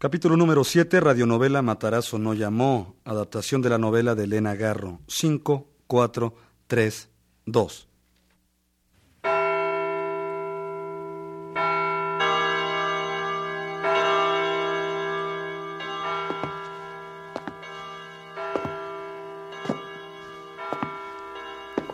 Capítulo 0.00 0.36
número 0.36 0.62
7, 0.62 1.00
radionovela 1.00 1.60
Matarazo 1.60 2.20
no 2.20 2.32
llamó, 2.32 2.94
adaptación 3.04 3.62
de 3.62 3.70
la 3.70 3.78
novela 3.78 4.14
de 4.14 4.24
Elena 4.24 4.54
Garro. 4.54 5.00
5, 5.08 5.66
4, 5.88 6.34
3, 6.68 7.08
2. 7.46 7.88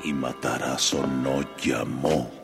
Y 0.04 0.12
Matarazo 0.12 1.06
no 1.06 1.40
llamó. 1.56 2.43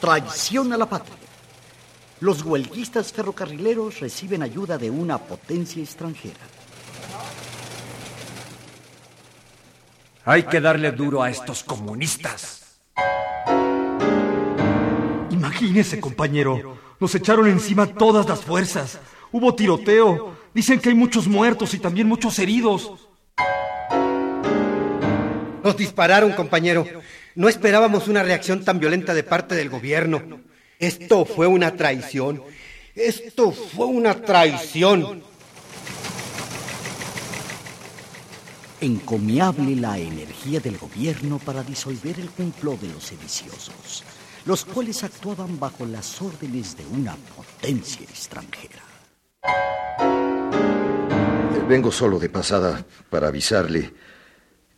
Traición 0.00 0.72
a 0.72 0.78
la 0.78 0.86
patria. 0.86 1.14
Los 2.20 2.42
huelguistas 2.42 3.12
ferrocarrileros 3.12 4.00
reciben 4.00 4.42
ayuda 4.42 4.76
de 4.76 4.90
una 4.90 5.18
potencia 5.18 5.82
extranjera. 5.82 6.40
Hay 10.24 10.44
que 10.44 10.60
darle 10.60 10.90
duro 10.92 11.22
a 11.22 11.30
estos 11.30 11.62
comunistas. 11.62 12.59
Imagínese, 15.60 16.00
compañero. 16.00 16.78
Nos 16.98 17.14
echaron 17.14 17.46
encima 17.46 17.86
todas 17.86 18.26
las 18.26 18.40
fuerzas. 18.40 18.98
Hubo 19.30 19.54
tiroteo. 19.54 20.34
Dicen 20.54 20.80
que 20.80 20.88
hay 20.88 20.94
muchos 20.94 21.28
muertos 21.28 21.74
y 21.74 21.78
también 21.78 22.08
muchos 22.08 22.38
heridos. 22.38 22.92
Nos 25.62 25.76
dispararon, 25.76 26.32
compañero. 26.32 26.86
No 27.34 27.48
esperábamos 27.48 28.08
una 28.08 28.22
reacción 28.22 28.64
tan 28.64 28.80
violenta 28.80 29.12
de 29.12 29.22
parte 29.22 29.54
del 29.54 29.68
gobierno. 29.68 30.40
Esto 30.78 31.26
fue 31.26 31.46
una 31.46 31.76
traición. 31.76 32.42
Esto 32.94 33.52
fue 33.52 33.84
una 33.84 34.14
traición. 34.14 35.22
Encomiable 38.80 39.76
la 39.76 39.98
energía 39.98 40.60
del 40.60 40.78
gobierno 40.78 41.38
para 41.38 41.62
disolver 41.62 42.18
el 42.18 42.30
complot 42.30 42.80
de 42.80 42.88
los 42.88 43.04
sediciosos, 43.04 44.04
los 44.46 44.64
cuales 44.64 45.04
actuaban 45.04 45.58
bajo 45.58 45.86
las 45.86 46.20
órdenes 46.22 46.76
de 46.76 46.86
una 46.86 47.16
potencia 47.16 48.02
extranjera. 48.02 48.82
Vengo 51.68 51.92
solo 51.92 52.18
de 52.18 52.28
pasada 52.28 52.84
para 53.10 53.28
avisarle 53.28 53.92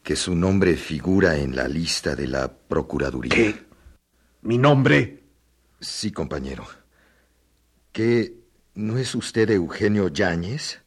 que 0.03 0.15
su 0.17 0.35
nombre 0.35 0.77
figura 0.77 1.37
en 1.37 1.57
la 1.57 1.67
lista 1.69 2.15
de 2.15 2.27
la 2.27 2.53
Procuraduría. 2.53 3.35
¿Qué? 3.35 3.65
¿Mi 4.43 4.59
nombre? 4.59 5.23
Sí, 5.81 6.13
compañero. 6.13 6.67
¿Qué? 7.93 8.35
¿No 8.75 8.99
es 8.99 9.15
usted 9.15 9.51
Eugenio 9.51 10.09
Yáñez? 10.09 10.83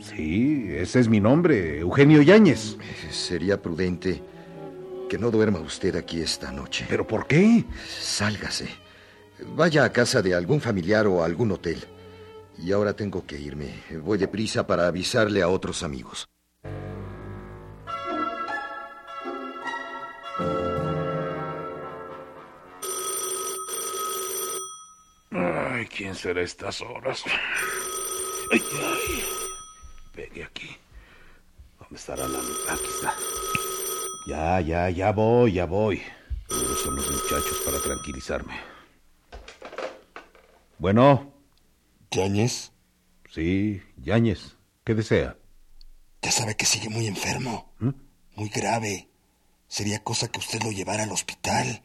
Sí, 0.00 0.66
ese 0.70 1.00
es 1.00 1.08
mi 1.08 1.20
nombre, 1.20 1.78
Eugenio 1.78 2.22
Yáñez. 2.22 2.76
Sería 3.10 3.62
prudente 3.62 4.22
que 5.12 5.18
no 5.18 5.30
duerma 5.30 5.60
usted 5.60 5.94
aquí 5.96 6.22
esta 6.22 6.50
noche. 6.50 6.86
¿Pero 6.88 7.06
por 7.06 7.26
qué? 7.26 7.66
Sálgase. 8.00 8.66
Vaya 9.54 9.84
a 9.84 9.92
casa 9.92 10.22
de 10.22 10.34
algún 10.34 10.58
familiar 10.58 11.06
o 11.06 11.22
a 11.22 11.26
algún 11.26 11.52
hotel. 11.52 11.84
Y 12.56 12.72
ahora 12.72 12.96
tengo 12.96 13.26
que 13.26 13.38
irme. 13.38 13.74
Voy 14.02 14.16
deprisa 14.16 14.66
para 14.66 14.86
avisarle 14.86 15.42
a 15.42 15.48
otros 15.48 15.82
amigos. 15.82 16.30
Ay, 25.30 25.86
¿quién 25.94 26.14
será 26.14 26.40
a 26.40 26.44
estas 26.44 26.80
horas? 26.80 27.22
Ay, 28.50 28.62
ay. 28.80 29.24
Pegue 30.14 30.44
aquí. 30.44 30.74
¿Dónde 31.78 31.96
estará 31.96 32.26
la... 32.26 32.38
Aquí 32.38 32.86
está. 32.96 33.14
Ya, 34.26 34.60
ya, 34.60 34.88
ya 34.90 35.12
voy, 35.12 35.52
ya 35.52 35.66
voy. 35.66 36.02
Seguro 36.48 36.74
son 36.76 36.96
los 36.96 37.10
muchachos 37.10 37.62
para 37.64 37.80
tranquilizarme. 37.80 38.54
Bueno. 40.78 41.32
¿Yáñez? 42.10 42.72
Sí, 43.30 43.82
Yáñez. 43.96 44.56
¿Qué 44.84 44.94
desea? 44.94 45.36
Ya 46.20 46.30
sabe 46.30 46.56
que 46.56 46.66
sigue 46.66 46.88
muy 46.88 47.06
enfermo. 47.06 47.72
¿Mm? 47.78 47.90
Muy 48.36 48.48
grave. 48.48 49.08
Sería 49.66 50.04
cosa 50.04 50.28
que 50.28 50.38
usted 50.38 50.62
lo 50.62 50.70
llevara 50.70 51.04
al 51.04 51.12
hospital. 51.12 51.82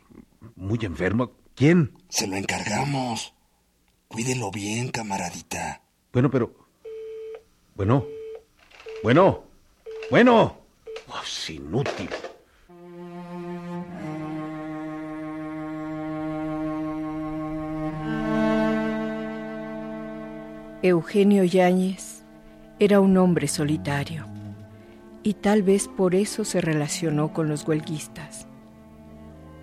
¿Muy 0.56 0.80
enfermo? 0.82 1.32
¿Quién? 1.56 1.98
Se 2.10 2.28
lo 2.28 2.36
encargamos. 2.36 3.34
Cuídelo 4.08 4.52
bien, 4.52 4.90
camaradita. 4.90 5.82
Bueno, 6.14 6.30
pero... 6.30 6.54
Bueno. 7.76 8.06
Bueno. 9.04 9.44
Bueno. 10.12 10.58
Oh, 11.08 11.22
es 11.24 11.50
inútil. 11.50 12.10
Eugenio 20.84 21.44
Yáñez 21.44 22.24
era 22.78 23.00
un 23.00 23.18
hombre 23.18 23.48
solitario 23.48 24.28
y 25.24 25.34
tal 25.34 25.64
vez 25.64 25.88
por 25.88 26.14
eso 26.14 26.46
se 26.46 26.62
relacionó 26.62 27.34
con 27.34 27.50
los 27.50 27.68
huelguistas. 27.68 28.48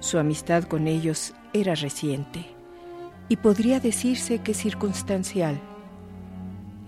Su 0.01 0.19
amistad 0.19 0.65
con 0.65 0.89
ellos 0.89 1.33
era 1.53 1.77
reciente 1.77 2.45
y 3.29 3.37
podría 3.37 3.79
decirse 3.79 4.41
que 4.41 4.55
circunstancial. 4.55 5.61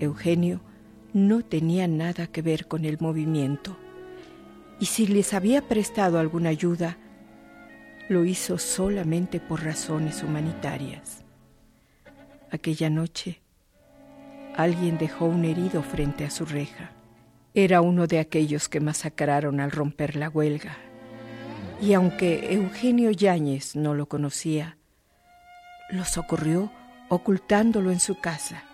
Eugenio 0.01 0.61
no 1.13 1.43
tenía 1.43 1.87
nada 1.87 2.27
que 2.27 2.43
ver 2.43 2.67
con 2.67 2.85
el 2.85 2.99
movimiento 2.99 3.77
y 4.81 4.87
si 4.87 5.07
les 5.07 5.35
había 5.35 5.63
prestado 5.63 6.19
alguna 6.19 6.49
ayuda, 6.49 6.99
lo 8.09 8.25
hizo 8.25 8.59
solamente 8.59 9.39
por 9.39 9.63
razones 9.63 10.25
humanitarias. 10.25 11.23
Aquella 12.51 12.91
noche, 12.91 13.41
alguien 14.57 14.99
dejó 14.99 15.27
un 15.27 15.45
herido 15.45 15.83
frente 15.83 16.25
a 16.25 16.31
su 16.31 16.45
reja. 16.45 16.91
Era 17.55 17.81
uno 17.81 18.07
de 18.07 18.19
aquellos 18.19 18.69
que 18.69 18.81
masacraron 18.81 19.61
al 19.61 19.71
romper 19.71 20.17
la 20.17 20.29
huelga. 20.29 20.77
Y 21.81 21.93
aunque 21.93 22.53
Eugenio 22.55 23.11
Yáñez 23.11 23.77
no 23.77 23.95
lo 23.95 24.07
conocía, 24.07 24.79
lo 25.91 26.05
socorrió 26.05 26.71
ocultándolo 27.09 27.91
en 27.91 28.01
su 28.01 28.19
casa 28.19 28.65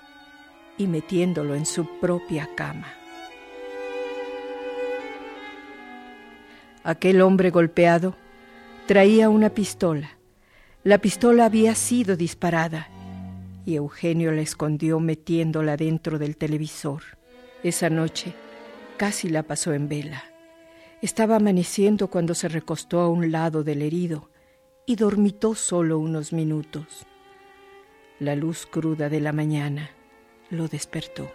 y 0.79 0.87
metiéndolo 0.87 1.55
en 1.55 1.67
su 1.67 2.00
propia 2.00 2.49
cama. 2.55 2.88
Aquel 6.85 7.20
hombre 7.20 7.50
golpeado 7.50 8.17
traía 8.87 9.28
una 9.28 9.50
pistola. 9.50 10.17
La 10.82 10.99
pistola 10.99 11.44
había 11.44 11.75
sido 11.75 12.17
disparada 12.17 12.88
y 13.64 13.76
Eugenio 13.76 14.32
la 14.32 14.43
escondió 14.43 15.00
metiéndola 15.00 15.76
dentro 15.76 16.19
del 16.19 16.37
televisor. 16.37 17.03
Esa 17.62 17.91
noche 17.91 18.35
casi 18.97 19.29
la 19.29 19.43
pasó 19.43 19.73
en 19.73 19.88
vela. 19.88 20.25
Estaba 21.00 21.37
amaneciendo 21.37 22.09
cuando 22.09 22.35
se 22.35 22.49
recostó 22.49 23.00
a 23.00 23.09
un 23.09 23.32
lado 23.32 23.64
del 23.64 23.82
herido 23.82 24.31
y 24.87 24.97
dormitó 24.97 25.55
solo 25.55 25.99
unos 25.99 26.32
minutos. 26.32 27.06
La 28.19 28.37
luz 28.37 28.67
cruda 28.67 29.09
de 29.09 29.20
la 29.20 29.32
mañana 29.32 29.91
lo 30.50 30.69
despertó. 30.69 31.31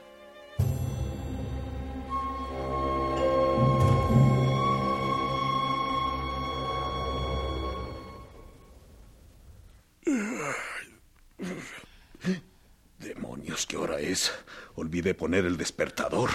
Olvidé 14.75 15.13
poner 15.13 15.45
el 15.45 15.57
despertador. 15.57 16.29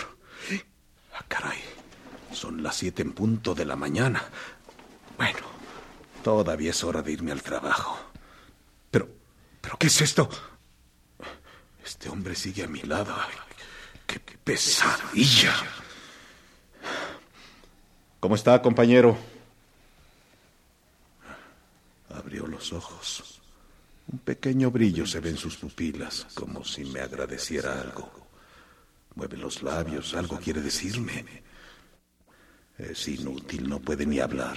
Ah, 1.14 1.24
caray. 1.28 1.60
Son 2.32 2.62
las 2.62 2.76
siete 2.76 3.02
en 3.02 3.12
punto 3.12 3.54
de 3.54 3.64
la 3.64 3.76
mañana. 3.76 4.24
Bueno, 5.16 5.40
todavía 6.22 6.70
es 6.70 6.82
hora 6.82 7.02
de 7.02 7.12
irme 7.12 7.32
al 7.32 7.42
trabajo. 7.42 7.98
Pero, 8.90 9.08
¿pero 9.60 9.76
qué 9.78 9.86
es 9.86 10.00
esto? 10.00 10.28
Este 11.84 12.08
hombre 12.08 12.34
sigue 12.34 12.64
a 12.64 12.68
mi 12.68 12.82
lado. 12.82 13.14
¡Qué 14.06 14.18
pesadilla! 14.18 15.54
¿Cómo 18.20 18.34
está, 18.34 18.60
compañero? 18.62 19.16
Abrió 22.08 22.46
los 22.46 22.72
ojos. 22.72 23.41
Un 24.12 24.18
pequeño 24.18 24.70
brillo 24.70 25.06
se 25.06 25.20
ve 25.20 25.30
en 25.30 25.38
sus 25.38 25.56
pupilas, 25.56 26.26
como 26.34 26.64
si 26.64 26.84
me 26.84 27.00
agradeciera 27.00 27.80
algo. 27.80 28.10
Mueve 29.14 29.38
los 29.38 29.62
labios, 29.62 30.14
algo 30.14 30.38
quiere 30.38 30.60
decirme. 30.60 31.24
Es 32.76 33.08
inútil, 33.08 33.70
no 33.70 33.80
puede 33.80 34.04
ni 34.04 34.20
hablar. 34.20 34.56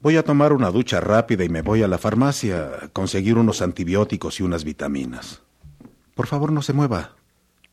Voy 0.00 0.16
a 0.16 0.22
tomar 0.22 0.54
una 0.54 0.70
ducha 0.70 1.00
rápida 1.00 1.44
y 1.44 1.50
me 1.50 1.60
voy 1.60 1.82
a 1.82 1.88
la 1.88 1.98
farmacia 1.98 2.84
a 2.84 2.88
conseguir 2.88 3.36
unos 3.36 3.60
antibióticos 3.60 4.40
y 4.40 4.42
unas 4.42 4.64
vitaminas. 4.64 5.42
Por 6.14 6.26
favor, 6.26 6.50
no 6.50 6.62
se 6.62 6.72
mueva. 6.72 7.16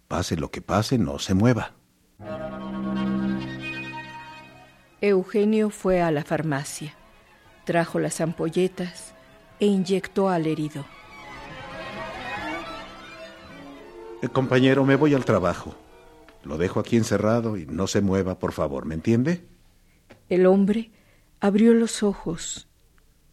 Pase 0.10 0.36
lo 0.36 0.52
que 0.52 0.62
pase, 0.62 0.98
no 0.98 1.18
se 1.18 1.34
mueva. 1.34 1.76
Eugenio 5.00 5.70
fue 5.70 6.02
a 6.02 6.12
la 6.12 6.26
farmacia, 6.26 6.94
trajo 7.66 8.00
las 8.00 8.20
ampolletas 8.20 9.15
e 9.60 9.66
inyectó 9.66 10.30
al 10.30 10.48
herido. 10.48 10.86
Eh, 14.22 14.30
compañero, 14.30 14.86
me 14.86 14.96
voy 14.96 15.14
al 15.14 15.26
trabajo. 15.26 15.76
Lo 16.44 16.58
dejo 16.58 16.80
aquí 16.80 16.98
encerrado 16.98 17.58
y 17.58 17.66
no 17.66 17.88
se 17.88 18.02
mueva, 18.02 18.40
por 18.40 18.52
favor, 18.52 18.86
¿me 18.86 18.96
entiende? 18.96 19.46
El 20.30 20.46
hombre 20.46 20.92
abrió 21.40 21.74
los 21.74 22.04
ojos 22.04 22.68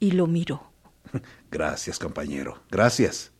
y 0.01 0.13
lo 0.13 0.27
miró. 0.27 0.73
Gracias, 1.51 1.99
compañero. 1.99 2.63
Gracias. 2.71 3.33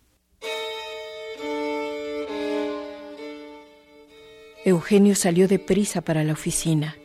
Eugenio 4.65 5.17
salió 5.17 5.49
deprisa 5.49 6.03
para 6.03 6.23
la 6.23 6.35
oficina, 6.35 6.97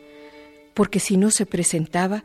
porque 0.74 1.00
si 1.00 1.16
no 1.16 1.30
se 1.32 1.44
presentaba, 1.44 2.22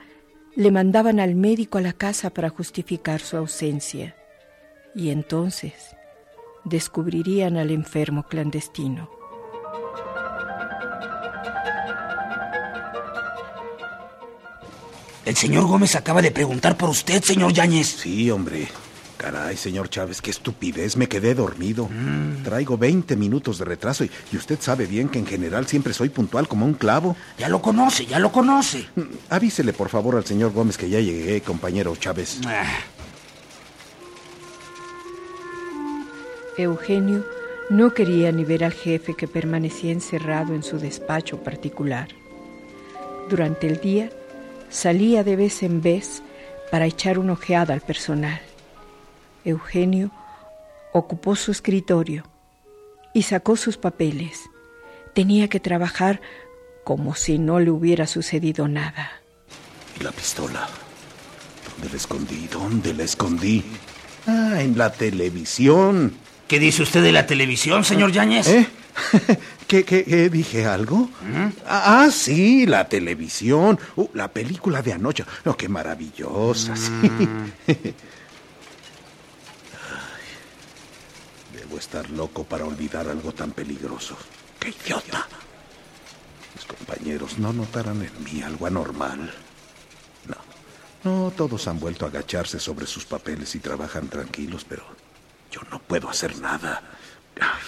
le 0.56 0.72
mandaban 0.72 1.20
al 1.20 1.36
médico 1.36 1.78
a 1.78 1.82
la 1.82 1.94
casa 1.94 2.30
para 2.30 2.50
justificar 2.50 3.22
su 3.22 3.38
ausencia. 3.38 4.16
Y 4.96 5.10
entonces 5.10 5.96
descubrirían 6.64 7.58
al 7.58 7.72
enfermo 7.72 8.24
clandestino. 8.24 9.10
El 15.26 15.36
señor 15.36 15.66
Gómez 15.66 15.96
acaba 15.96 16.22
de 16.22 16.32
preguntar 16.32 16.78
por 16.78 16.90
usted, 16.90 17.24
señor 17.24 17.54
Yáñez. 17.54 17.88
Sí, 17.88 18.30
hombre. 18.30 18.68
Caray, 19.24 19.56
señor 19.56 19.90
Chávez, 19.90 20.22
qué 20.22 20.32
estupidez, 20.32 20.98
me 20.98 21.08
quedé 21.08 21.34
dormido. 21.34 21.90
Traigo 22.44 22.78
20 22.78 23.16
minutos 23.16 23.58
de 23.58 23.64
retraso 23.64 24.04
y, 24.04 24.12
y, 24.34 24.36
usted 24.36 24.60
sabe 24.60 24.86
bien 24.86 25.08
que 25.08 25.18
en 25.18 25.26
general 25.26 25.66
siempre 25.66 25.94
soy 25.94 26.10
puntual 26.10 26.50
como 26.50 26.66
un 26.66 26.74
clavo. 26.74 27.16
Ya 27.38 27.48
lo 27.48 27.62
conoce, 27.62 28.06
ya 28.06 28.20
lo 28.20 28.34
conoce. 28.34 28.86
Avísele 29.30 29.72
por 29.72 29.88
favor 29.88 30.18
al 30.18 30.26
señor 30.26 30.52
Gómez 30.52 30.78
que 30.78 30.90
ya 30.90 31.00
llegué, 31.00 31.40
compañero 31.40 31.96
Chávez. 31.96 32.42
Ah. 32.46 32.66
Eugenio 36.58 37.24
no 37.70 37.94
quería 37.94 38.30
ni 38.34 38.44
ver 38.44 38.66
al 38.66 38.74
jefe 38.74 39.16
que 39.16 39.30
permanecía 39.30 39.94
encerrado 39.94 40.54
en 40.54 40.64
su 40.64 40.80
despacho 40.80 41.38
particular. 41.38 42.10
Durante 43.30 43.68
el 43.68 43.80
día 43.80 44.10
salía 44.70 45.24
de 45.24 45.38
vez 45.38 45.64
en 45.64 45.82
vez 45.82 46.22
para 46.72 46.88
echar 46.88 47.20
una 47.20 47.32
ojeada 47.32 47.74
al 47.74 47.80
personal. 47.80 48.42
Eugenio 49.46 50.12
ocupó 50.94 51.36
su 51.36 51.52
escritorio 51.52 52.24
y 53.14 53.24
sacó 53.24 53.56
sus 53.56 53.78
papeles. 53.78 54.42
Tenía 55.14 55.48
que 55.48 55.60
trabajar 55.60 56.22
como 56.84 57.16
si 57.16 57.38
no 57.40 57.60
le 57.60 57.72
hubiera 57.72 58.08
sucedido 58.08 58.68
nada. 58.68 59.12
¿Y 60.00 60.04
la 60.04 60.12
pistola? 60.12 60.68
¿Dónde 61.70 61.90
la 61.90 61.98
escondí? 61.98 62.48
¿Dónde 62.52 62.94
la 62.94 63.04
escondí? 63.04 63.64
Ah, 64.28 64.62
en 64.62 64.78
la 64.78 64.92
televisión. 64.92 66.14
¿Qué 66.48 66.60
dice 66.60 66.84
usted 66.84 67.04
de 67.04 67.12
la 67.12 67.26
televisión, 67.26 67.84
señor 67.84 68.12
Yáñez? 68.12 68.48
¿Eh? 68.48 68.68
¿Qué, 69.68 69.84
qué, 69.84 70.04
qué 70.04 70.30
dije 70.30 70.66
algo? 70.66 70.98
¿Mm? 70.98 71.48
Ah, 71.66 72.10
sí, 72.12 72.66
la 72.66 72.88
televisión. 72.88 73.80
Uh, 73.96 74.08
la 74.14 74.28
película 74.28 74.82
de 74.82 74.94
anoche. 74.94 75.26
No, 75.46 75.58
qué 75.58 75.68
maravillosa, 75.68 76.76
sí. 76.76 76.92
Mm. 76.92 77.54
debo 81.74 81.80
estar 81.80 82.08
loco 82.12 82.44
para 82.44 82.66
olvidar 82.66 83.08
algo 83.08 83.32
tan 83.32 83.52
peligroso. 83.52 84.16
¡Qué 84.60 84.70
idiota! 84.70 85.28
Mis 86.54 86.66
compañeros 86.66 87.40
no 87.40 87.52
notarán 87.52 88.00
en 88.04 88.24
mí 88.24 88.44
algo 88.44 88.68
anormal. 88.68 89.34
No, 90.28 90.38
no, 91.04 91.32
todos 91.32 91.68
han 91.68 91.80
vuelto 91.80 92.06
a 92.06 92.10
agacharse 92.10 92.60
sobre 92.60 92.86
sus 92.86 93.06
papeles 93.06 93.56
y 93.56 93.60
trabajan 93.60 94.08
tranquilos, 94.08 94.66
pero 94.70 94.84
yo 95.50 95.62
no 95.72 95.80
puedo 95.80 96.10
hacer 96.10 96.38
nada. 96.38 96.84
Ay, 97.42 97.64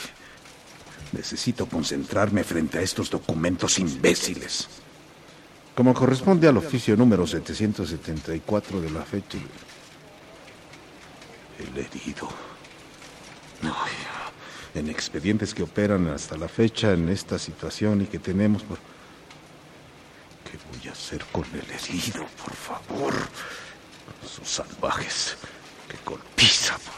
necesito 1.12 1.66
concentrarme 1.66 2.44
frente 2.44 2.78
a 2.78 2.82
estos 2.82 3.10
documentos 3.10 3.80
imbéciles. 3.80 4.68
Como 5.74 5.96
corresponde 5.96 6.48
al 6.48 6.58
oficio 6.58 6.96
número 6.96 7.26
774 7.26 8.82
de 8.82 8.90
la 8.92 9.02
fecha. 9.02 9.40
El 11.58 11.76
herido. 11.76 12.55
En 14.74 14.90
expedientes 14.90 15.54
que 15.54 15.64
operan 15.64 16.08
hasta 16.08 16.38
la 16.38 16.50
fecha 16.50 16.92
en 16.92 17.08
esta 17.10 17.40
situación 17.40 18.02
y 18.02 18.06
que 18.06 18.20
tenemos 18.20 18.64
por... 18.64 18.78
¿Qué 20.44 20.58
voy 20.78 20.90
a 20.90 20.92
hacer 20.92 21.24
con 21.32 21.46
el 21.46 21.72
herido, 21.72 22.28
por 22.44 22.54
favor? 22.54 23.14
Sus 24.28 24.50
salvajes. 24.50 25.38
Qué 25.88 25.98
golpiza, 26.06 26.78
por... 26.80 26.94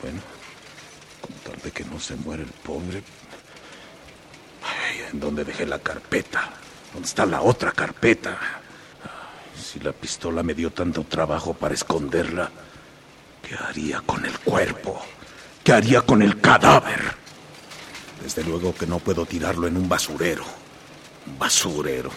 Bueno, 0.00 0.20
con 1.20 1.32
tal 1.44 1.60
de 1.62 1.70
que 1.70 1.84
no 1.84 2.00
se 2.00 2.16
muera 2.16 2.42
el 2.42 2.50
pobre... 2.50 3.02
¿En 5.12 5.20
dónde 5.20 5.44
dejé 5.44 5.66
la 5.66 5.78
carpeta? 5.78 6.50
¿Dónde 6.92 7.08
está 7.08 7.26
la 7.26 7.42
otra 7.42 7.72
carpeta? 7.72 8.38
Si 9.62 9.80
la 9.80 9.92
pistola 9.92 10.42
me 10.42 10.54
dio 10.54 10.70
tanto 10.70 11.04
trabajo 11.04 11.54
para 11.54 11.74
esconderla, 11.74 12.50
¿qué 13.42 13.54
haría 13.54 14.00
con 14.00 14.24
el 14.24 14.38
cuerpo? 14.38 15.00
¿Qué 15.62 15.72
haría 15.72 16.02
con 16.02 16.22
el 16.22 16.40
cadáver? 16.40 17.02
Desde 18.22 18.42
luego 18.44 18.74
que 18.74 18.86
no 18.86 18.98
puedo 18.98 19.26
tirarlo 19.26 19.66
en 19.66 19.76
un 19.76 19.88
basurero. 19.88 20.44
Un 21.26 21.38
basurero. 21.38 22.10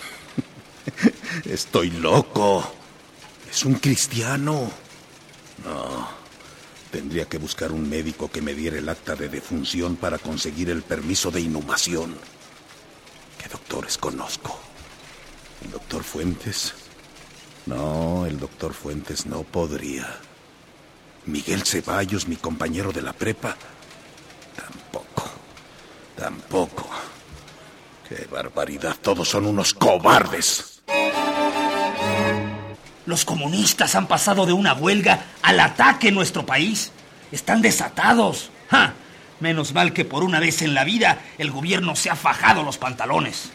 Estoy 1.45 1.91
loco. 1.91 2.73
Es 3.49 3.65
un 3.65 3.75
cristiano. 3.75 4.71
No. 5.65 6.07
Tendría 6.91 7.25
que 7.25 7.37
buscar 7.37 7.71
un 7.71 7.89
médico 7.89 8.31
que 8.31 8.41
me 8.41 8.53
diera 8.53 8.77
el 8.77 8.89
acta 8.89 9.15
de 9.15 9.29
defunción 9.29 9.95
para 9.95 10.17
conseguir 10.17 10.69
el 10.69 10.81
permiso 10.81 11.31
de 11.31 11.41
inhumación. 11.41 12.15
¿Qué 13.41 13.49
doctores 13.49 13.97
conozco? 13.97 14.59
¿El 15.63 15.71
doctor 15.71 16.03
Fuentes? 16.03 16.73
No, 17.65 18.25
el 18.27 18.39
doctor 18.39 18.73
Fuentes 18.73 19.25
no 19.25 19.43
podría. 19.43 20.07
Miguel 21.25 21.63
Ceballos, 21.63 22.27
mi 22.27 22.35
compañero 22.35 22.91
de 22.91 23.01
la 23.01 23.13
prepa. 23.13 23.55
Tampoco. 24.55 25.23
Tampoco. 26.15 26.89
¡Qué 28.07 28.27
barbaridad! 28.31 28.95
Todos 29.01 29.29
son 29.29 29.45
unos 29.45 29.73
cobardes. 29.73 30.81
Los 33.05 33.25
comunistas 33.25 33.95
han 33.95 34.07
pasado 34.07 34.45
de 34.45 34.53
una 34.53 34.73
huelga 34.73 35.25
al 35.41 35.59
ataque 35.59 36.09
en 36.09 36.15
nuestro 36.15 36.45
país. 36.45 36.91
Están 37.31 37.61
desatados. 37.61 38.51
¡Ja! 38.69 38.93
Menos 39.41 39.73
mal 39.73 39.91
que 39.91 40.05
por 40.05 40.23
una 40.23 40.39
vez 40.39 40.61
en 40.61 40.75
la 40.75 40.83
vida 40.83 41.19
el 41.39 41.49
gobierno 41.49 41.95
se 41.95 42.11
ha 42.11 42.15
fajado 42.15 42.63
los 42.63 42.77
pantalones. 42.77 43.49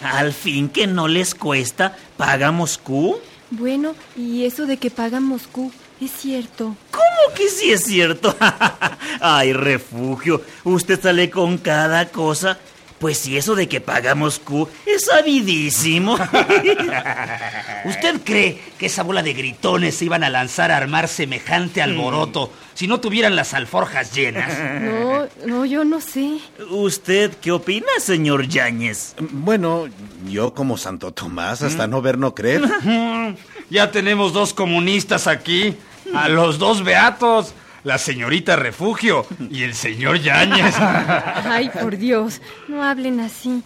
Al 0.00 0.32
fin 0.32 0.68
que 0.68 0.86
no 0.86 1.08
les 1.08 1.34
cuesta, 1.34 1.96
paga 2.16 2.52
Moscú. 2.52 3.18
Bueno, 3.50 3.94
y 4.16 4.44
eso 4.44 4.64
de 4.64 4.76
que 4.76 4.90
paga 4.90 5.18
Moscú, 5.18 5.72
es 6.00 6.12
cierto. 6.12 6.76
¿Cómo 6.92 7.34
que 7.36 7.48
sí 7.48 7.72
es 7.72 7.84
cierto? 7.84 8.36
Ay, 9.20 9.52
refugio, 9.52 10.40
usted 10.62 11.00
sale 11.00 11.28
con 11.30 11.58
cada 11.58 12.08
cosa. 12.10 12.58
Pues 12.98 13.18
si 13.18 13.36
eso 13.36 13.54
de 13.54 13.68
que 13.68 13.80
pagamos 13.80 14.38
Q 14.38 14.68
es 14.86 15.06
sabidísimo. 15.06 16.14
¿Usted 17.84 18.20
cree 18.24 18.60
que 18.78 18.86
esa 18.86 19.02
bola 19.02 19.22
de 19.22 19.34
gritones 19.34 19.96
se 19.96 20.06
iban 20.06 20.24
a 20.24 20.30
lanzar 20.30 20.70
a 20.70 20.76
armar 20.76 21.08
semejante 21.08 21.82
alboroto 21.82 22.50
si 22.74 22.86
no 22.86 23.00
tuvieran 23.00 23.36
las 23.36 23.52
alforjas 23.52 24.14
llenas? 24.14 24.52
No, 24.80 25.26
no, 25.46 25.64
yo 25.64 25.84
no 25.84 26.00
sé. 26.00 26.38
¿Usted 26.70 27.32
qué 27.40 27.52
opina, 27.52 27.88
señor 27.98 28.48
Yáñez? 28.48 29.14
Bueno, 29.18 29.86
yo 30.28 30.54
como 30.54 30.78
Santo 30.78 31.12
Tomás, 31.12 31.62
hasta 31.62 31.86
no 31.86 32.00
ver, 32.00 32.18
no 32.18 32.34
creer. 32.34 32.62
ya 33.70 33.90
tenemos 33.90 34.32
dos 34.32 34.54
comunistas 34.54 35.26
aquí, 35.26 35.76
a 36.14 36.28
los 36.28 36.58
dos 36.58 36.84
beatos 36.84 37.54
la 37.84 37.98
señorita 37.98 38.56
Refugio 38.56 39.26
y 39.50 39.62
el 39.62 39.74
señor 39.74 40.18
Yáñez. 40.18 40.74
Ay, 40.78 41.70
por 41.70 41.96
Dios, 41.96 42.40
no 42.66 42.82
hablen 42.82 43.20
así. 43.20 43.62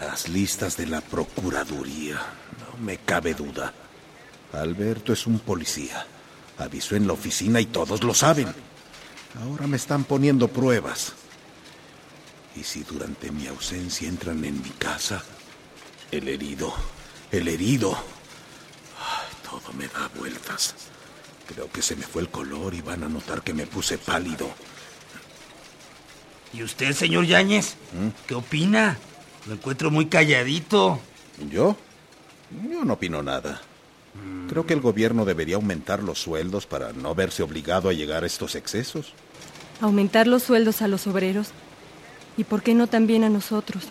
Las 0.00 0.28
listas 0.28 0.76
de 0.76 0.86
la 0.86 1.00
Procuraduría, 1.00 2.16
no 2.16 2.84
me 2.84 2.98
cabe 2.98 3.34
duda. 3.34 3.72
Alberto 4.52 5.12
es 5.12 5.26
un 5.26 5.38
policía. 5.38 6.06
Avisó 6.58 6.96
en 6.96 7.06
la 7.06 7.12
oficina 7.12 7.60
y 7.60 7.66
todos 7.66 8.02
lo 8.02 8.14
saben. 8.14 8.48
Ahora 9.42 9.66
me 9.66 9.76
están 9.76 10.04
poniendo 10.04 10.48
pruebas. 10.48 11.12
Y 12.56 12.62
si 12.62 12.84
durante 12.84 13.32
mi 13.32 13.48
ausencia 13.48 14.08
entran 14.08 14.44
en 14.44 14.62
mi 14.62 14.70
casa, 14.70 15.22
el 16.12 16.28
herido, 16.28 16.72
el 17.32 17.48
herido, 17.48 17.92
ay, 17.92 19.28
todo 19.42 19.72
me 19.76 19.88
da 19.88 20.08
vueltas. 20.16 20.74
Creo 21.48 21.70
que 21.70 21.82
se 21.82 21.96
me 21.96 22.04
fue 22.04 22.22
el 22.22 22.28
color 22.28 22.74
y 22.74 22.80
van 22.80 23.02
a 23.02 23.08
notar 23.08 23.42
que 23.42 23.52
me 23.52 23.66
puse 23.66 23.98
pálido. 23.98 24.48
¿Y 26.52 26.62
usted, 26.62 26.92
señor 26.92 27.26
Yáñez? 27.26 27.76
¿Mm? 27.92 28.08
¿Qué 28.26 28.34
opina? 28.34 28.96
Lo 29.46 29.54
encuentro 29.54 29.90
muy 29.90 30.06
calladito. 30.06 31.00
¿Yo? 31.50 31.76
Yo 32.70 32.84
no 32.84 32.94
opino 32.94 33.22
nada. 33.22 33.60
Creo 34.48 34.64
que 34.64 34.74
el 34.74 34.80
gobierno 34.80 35.24
debería 35.24 35.56
aumentar 35.56 36.02
los 36.02 36.20
sueldos 36.20 36.66
para 36.66 36.92
no 36.92 37.14
verse 37.14 37.42
obligado 37.42 37.88
a 37.88 37.92
llegar 37.92 38.22
a 38.22 38.26
estos 38.26 38.54
excesos. 38.54 39.12
¿Aumentar 39.80 40.28
los 40.28 40.44
sueldos 40.44 40.82
a 40.82 40.88
los 40.88 41.06
obreros? 41.08 41.48
¿Y 42.36 42.44
por 42.44 42.62
qué 42.62 42.74
no 42.74 42.86
también 42.86 43.24
a 43.24 43.28
nosotros? 43.28 43.84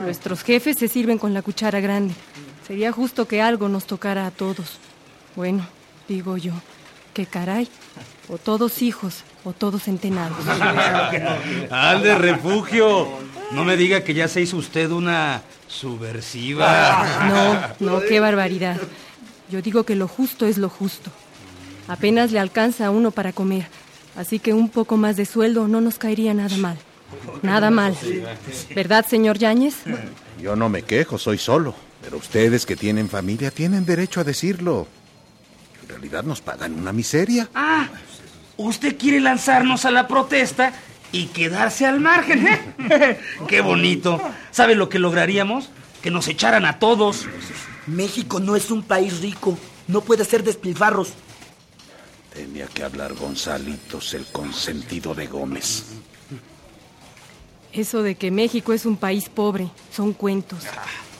Nuestros 0.00 0.42
jefes 0.42 0.78
se 0.78 0.88
sirven 0.88 1.18
con 1.18 1.34
la 1.34 1.42
cuchara 1.42 1.80
grande. 1.80 2.14
Sería 2.66 2.92
justo 2.92 3.28
que 3.28 3.42
algo 3.42 3.68
nos 3.68 3.86
tocara 3.86 4.26
a 4.26 4.30
todos. 4.30 4.78
Bueno, 5.36 5.66
digo 6.08 6.36
yo. 6.36 6.52
Que 7.12 7.26
caray, 7.26 7.68
o 8.28 8.38
todos 8.38 8.82
hijos 8.82 9.22
o 9.44 9.52
todos 9.52 9.86
entenados. 9.86 10.36
¡Al 11.70 12.18
refugio! 12.18 13.06
No 13.52 13.64
me 13.64 13.76
diga 13.76 14.02
que 14.02 14.14
ya 14.14 14.26
se 14.26 14.40
hizo 14.40 14.56
usted 14.56 14.90
una 14.90 15.42
subversiva. 15.68 17.06
No, 17.78 17.92
no, 17.92 18.00
qué 18.00 18.18
barbaridad. 18.18 18.80
Yo 19.48 19.62
digo 19.62 19.84
que 19.84 19.94
lo 19.94 20.08
justo 20.08 20.46
es 20.46 20.58
lo 20.58 20.68
justo. 20.68 21.12
Apenas 21.86 22.32
le 22.32 22.40
alcanza 22.40 22.86
a 22.86 22.90
uno 22.90 23.12
para 23.12 23.32
comer, 23.32 23.68
así 24.16 24.40
que 24.40 24.52
un 24.52 24.68
poco 24.68 24.96
más 24.96 25.16
de 25.16 25.26
sueldo 25.26 25.68
no 25.68 25.80
nos 25.80 25.98
caería 25.98 26.34
nada 26.34 26.56
mal. 26.56 26.78
Nada 27.42 27.70
mal. 27.70 27.96
¿Verdad, 28.74 29.06
señor 29.06 29.38
Yáñez? 29.38 29.76
Yo 30.40 30.56
no 30.56 30.68
me 30.68 30.82
quejo, 30.82 31.18
soy 31.18 31.38
solo. 31.38 31.74
Pero 32.02 32.16
ustedes 32.16 32.66
que 32.66 32.76
tienen 32.76 33.08
familia 33.08 33.50
tienen 33.50 33.86
derecho 33.86 34.20
a 34.20 34.24
decirlo. 34.24 34.88
En 35.94 36.00
realidad 36.00 36.24
nos 36.24 36.40
pagan 36.40 36.74
una 36.74 36.92
miseria. 36.92 37.48
Ah, 37.54 37.88
usted 38.56 38.98
quiere 38.98 39.20
lanzarnos 39.20 39.84
a 39.84 39.92
la 39.92 40.08
protesta 40.08 40.72
y 41.12 41.26
quedarse 41.26 41.86
al 41.86 42.00
margen. 42.00 42.48
¿eh? 42.48 43.20
Qué 43.48 43.60
bonito. 43.60 44.20
¿Sabe 44.50 44.74
lo 44.74 44.88
que 44.88 44.98
lograríamos? 44.98 45.70
Que 46.02 46.10
nos 46.10 46.26
echaran 46.26 46.64
a 46.64 46.80
todos. 46.80 47.26
México 47.86 48.40
no 48.40 48.56
es 48.56 48.72
un 48.72 48.82
país 48.82 49.20
rico. 49.20 49.56
No 49.86 50.00
puede 50.00 50.22
hacer 50.22 50.42
despilfarros. 50.42 51.12
Tenía 52.32 52.66
que 52.66 52.82
hablar 52.82 53.14
Gonzalitos, 53.14 54.14
el 54.14 54.26
consentido 54.26 55.14
de 55.14 55.28
Gómez. 55.28 55.84
Eso 57.72 58.02
de 58.02 58.16
que 58.16 58.32
México 58.32 58.72
es 58.72 58.84
un 58.84 58.96
país 58.96 59.28
pobre 59.28 59.70
son 59.92 60.12
cuentos. 60.12 60.64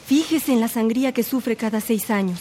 Fíjese 0.07 0.53
en 0.53 0.61
la 0.61 0.69
sangría 0.69 1.13
que 1.13 1.23
sufre 1.23 1.55
cada 1.55 1.81
seis 1.81 2.11
años. 2.11 2.41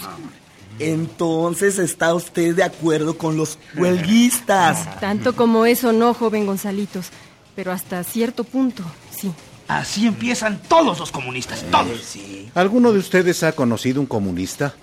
Entonces 0.80 1.80
está 1.80 2.14
usted 2.14 2.56
de 2.56 2.64
acuerdo 2.64 3.18
con 3.18 3.38
los 3.38 3.58
huelguistas. 3.76 5.00
Tanto 5.00 5.36
como 5.36 5.66
eso 5.66 5.94
no, 5.94 6.14
joven 6.14 6.46
Gonzalitos, 6.46 7.08
pero 7.56 7.72
hasta 7.72 8.04
cierto 8.04 8.44
punto, 8.44 8.84
sí. 9.16 9.32
Así 9.68 10.06
empiezan 10.06 10.62
todos 10.68 11.00
los 11.00 11.12
comunistas, 11.12 11.64
todos. 11.72 12.18
¿Alguno 12.54 12.92
de 12.92 13.00
ustedes 13.00 13.44
ha 13.44 13.54
conocido 13.54 14.02
un 14.02 14.08
comunista? 14.08 14.76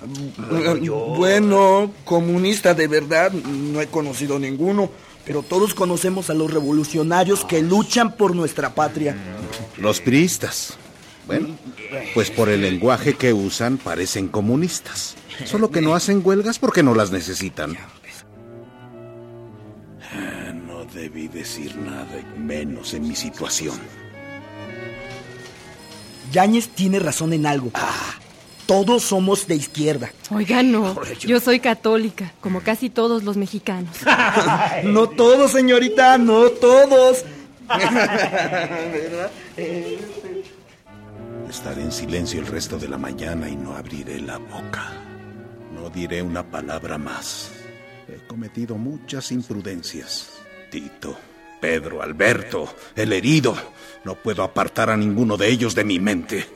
Bueno, 1.17 1.93
comunista 2.05 2.73
de 2.73 2.89
verdad, 2.89 3.31
no 3.31 3.81
he 3.81 3.89
conocido 3.89 4.39
ninguno, 4.39 4.91
pero 5.27 5.43
todos 5.43 5.75
conocemos 5.75 6.31
a 6.31 6.35
los 6.35 6.51
revolucionarios 6.51 7.45
que 7.45 7.61
luchan 7.61 8.17
por 8.17 8.35
nuestra 8.35 8.75
patria. 8.75 9.17
Los 9.77 10.01
priistas. 10.01 10.75
Bueno, 11.27 11.49
pues 12.15 12.31
por 12.31 12.49
el 12.49 12.63
lenguaje 12.63 13.15
que 13.15 13.33
usan 13.33 13.77
parecen 13.77 14.29
comunistas. 14.29 15.15
Solo 15.45 15.71
que 15.71 15.81
no 15.81 15.95
hacen 15.95 16.23
huelgas 16.25 16.59
porque 16.59 16.83
no 16.83 16.95
las 16.95 17.11
necesitan. 17.11 17.77
Ah, 20.13 20.53
no 20.53 20.85
debí 20.85 21.29
decir 21.29 21.77
nada, 21.77 22.07
menos 22.37 22.95
en 22.95 23.09
mi 23.09 23.17
situación. 23.17 23.79
Yáñez 26.33 26.69
tiene 26.69 26.99
razón 26.99 27.33
en 27.33 27.47
algo. 27.47 27.71
Ah, 27.75 28.15
todos 28.67 29.03
somos 29.03 29.47
de 29.49 29.57
izquierda. 29.57 30.13
Oiga, 30.31 30.63
no. 30.63 30.97
Yo 31.19 31.41
soy 31.41 31.59
católica, 31.59 32.33
como 32.41 32.61
casi 32.61 32.89
todos 32.89 33.25
los 33.25 33.37
mexicanos. 33.37 33.97
no 34.85 35.09
todos, 35.09 35.51
señorita, 35.51 36.19
no 36.19 36.51
todos. 36.51 37.25
Estaré 41.49 41.83
en 41.83 41.93
silencio 41.93 42.41
el 42.41 42.47
resto 42.47 42.79
de 42.79 42.89
la 42.89 42.97
mañana 42.97 43.49
y 43.49 43.57
no 43.57 43.75
abriré 43.75 44.21
la 44.21 44.39
boca. 44.39 45.10
No 45.81 45.89
diré 45.89 46.21
una 46.21 46.43
palabra 46.43 46.99
más. 46.99 47.53
He 48.07 48.27
cometido 48.27 48.77
muchas 48.77 49.33
imprudencias. 49.33 50.39
Tito, 50.71 51.19
Pedro, 51.59 52.03
Alberto, 52.03 52.75
el 52.95 53.15
herido. 53.15 53.57
No 54.05 54.15
puedo 54.15 54.43
apartar 54.43 54.91
a 54.91 54.97
ninguno 54.97 55.39
de 55.39 55.49
ellos 55.49 55.75
de 55.75 55.85
mi 55.85 55.99
mente. 55.99 56.47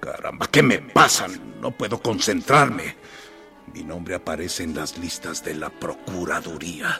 Caramba, 0.00 0.46
¿qué 0.46 0.62
me 0.62 0.78
pasan? 0.78 1.60
No 1.60 1.72
puedo 1.72 2.00
concentrarme. 2.00 2.96
Mi 3.74 3.84
nombre 3.84 4.14
aparece 4.14 4.62
en 4.62 4.74
las 4.74 4.96
listas 4.96 5.44
de 5.44 5.56
la 5.56 5.68
Procuraduría. 5.68 6.98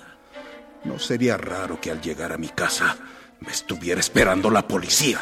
No 0.85 0.99
sería 0.99 1.39
raro 1.39 1.81
que 1.81 1.91
al 1.91 2.03
llegar 2.03 2.31
a 2.33 2.39
mi 2.39 2.49
casa 2.49 2.99
me 3.41 3.53
estuviera 3.53 4.01
esperando 4.01 4.51
la 4.51 4.69
policía. 4.69 5.19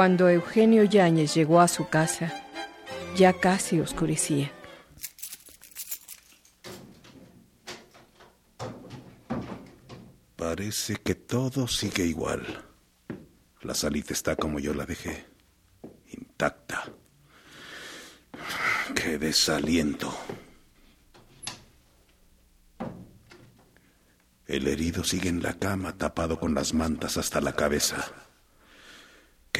Cuando 0.00 0.30
Eugenio 0.30 0.84
Yáñez 0.84 1.34
llegó 1.34 1.60
a 1.60 1.68
su 1.68 1.90
casa, 1.90 2.32
ya 3.16 3.34
casi 3.34 3.80
oscurecía. 3.80 4.50
Parece 10.36 10.96
que 10.96 11.14
todo 11.14 11.68
sigue 11.68 12.06
igual. 12.06 12.64
La 13.60 13.74
salita 13.74 14.14
está 14.14 14.36
como 14.36 14.58
yo 14.58 14.72
la 14.72 14.86
dejé, 14.86 15.26
intacta. 16.06 16.90
¡Qué 18.94 19.18
desaliento! 19.18 20.16
El 24.46 24.66
herido 24.66 25.04
sigue 25.04 25.28
en 25.28 25.42
la 25.42 25.58
cama 25.58 25.98
tapado 25.98 26.40
con 26.40 26.54
las 26.54 26.72
mantas 26.72 27.18
hasta 27.18 27.42
la 27.42 27.52
cabeza. 27.52 28.29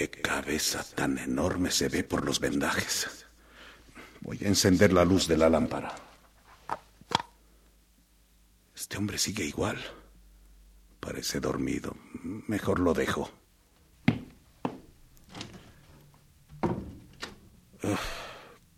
¡Qué 0.01 0.09
cabeza 0.09 0.83
tan 0.95 1.19
enorme 1.19 1.71
se 1.71 1.91
ve 1.91 2.03
por 2.03 2.25
los 2.25 2.41
vendajes! 2.41 3.27
Voy 4.23 4.39
a 4.43 4.49
encender 4.49 4.95
la 4.95 5.05
luz 5.05 5.29
de 5.29 5.37
la 5.37 5.51
lámpara. 5.51 5.95
Este 8.75 8.97
hombre 8.97 9.19
sigue 9.19 9.45
igual. 9.45 9.77
Parece 11.01 11.39
dormido. 11.39 11.95
Mejor 12.23 12.81
lo 12.81 12.95
dejo. 12.95 13.31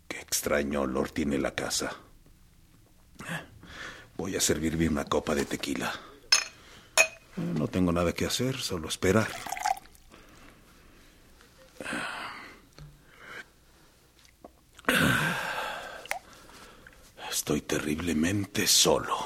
qué 0.09 0.19
extraño 0.19 0.81
olor 0.81 1.11
tiene 1.11 1.37
la 1.37 1.55
casa. 1.55 1.95
Voy 4.17 4.35
a 4.35 4.41
servirme 4.41 4.89
una 4.89 5.05
copa 5.05 5.33
de 5.35 5.45
tequila. 5.45 5.93
No 7.37 7.69
tengo 7.69 7.93
nada 7.93 8.11
que 8.11 8.25
hacer, 8.25 8.57
solo 8.57 8.89
esperar. 8.89 9.29
Estoy 17.29 17.61
terriblemente 17.61 18.67
solo. 18.67 19.17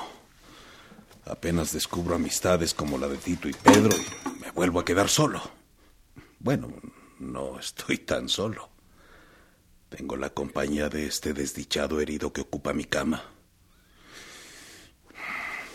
Apenas 1.25 1.74
descubro 1.74 2.16
amistades 2.16 2.74
como 2.74 2.98
la 2.98 3.08
de 3.08 3.18
Tito 3.18 3.50
y 3.50 3.54
Pedro 3.54 3.96
y 3.96 4.39
me 4.39 4.51
vuelvo 4.51 4.80
a 4.80 4.86
quedar 4.86 5.10
solo. 5.10 5.42
Bueno, 6.39 6.74
no 7.20 7.60
estoy 7.60 8.00
tan 8.00 8.30
solo. 8.30 8.70
Tengo 9.89 10.16
la 10.16 10.30
compañía 10.30 10.89
de 10.89 11.06
este 11.06 11.34
desdichado 11.34 12.00
herido 12.00 12.32
que 12.32 12.42
ocupa 12.42 12.74
mi 12.74 12.86
cama. 12.86 13.24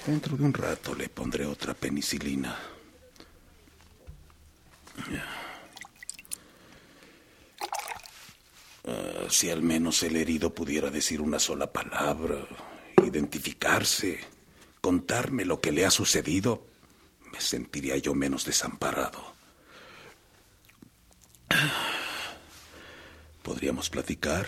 Dentro 0.06 0.36
de 0.36 0.44
un 0.44 0.52
rato 0.52 0.94
le 0.94 1.08
pondré 1.08 1.46
otra 1.46 1.74
penicilina. 1.74 2.58
Si 9.32 9.50
al 9.50 9.62
menos 9.62 10.02
el 10.02 10.16
herido 10.16 10.54
pudiera 10.54 10.90
decir 10.90 11.20
una 11.20 11.38
sola 11.38 11.72
palabra, 11.72 12.46
identificarse, 13.02 14.20
contarme 14.80 15.44
lo 15.44 15.60
que 15.60 15.72
le 15.72 15.84
ha 15.84 15.90
sucedido, 15.90 16.66
me 17.32 17.40
sentiría 17.40 17.96
yo 17.96 18.14
menos 18.14 18.44
desamparado. 18.44 19.32
Podríamos 23.42 23.90
platicar, 23.90 24.46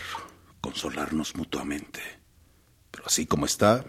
consolarnos 0.60 1.34
mutuamente. 1.34 2.00
Pero 2.90 3.04
así 3.06 3.26
como 3.26 3.46
está, 3.46 3.84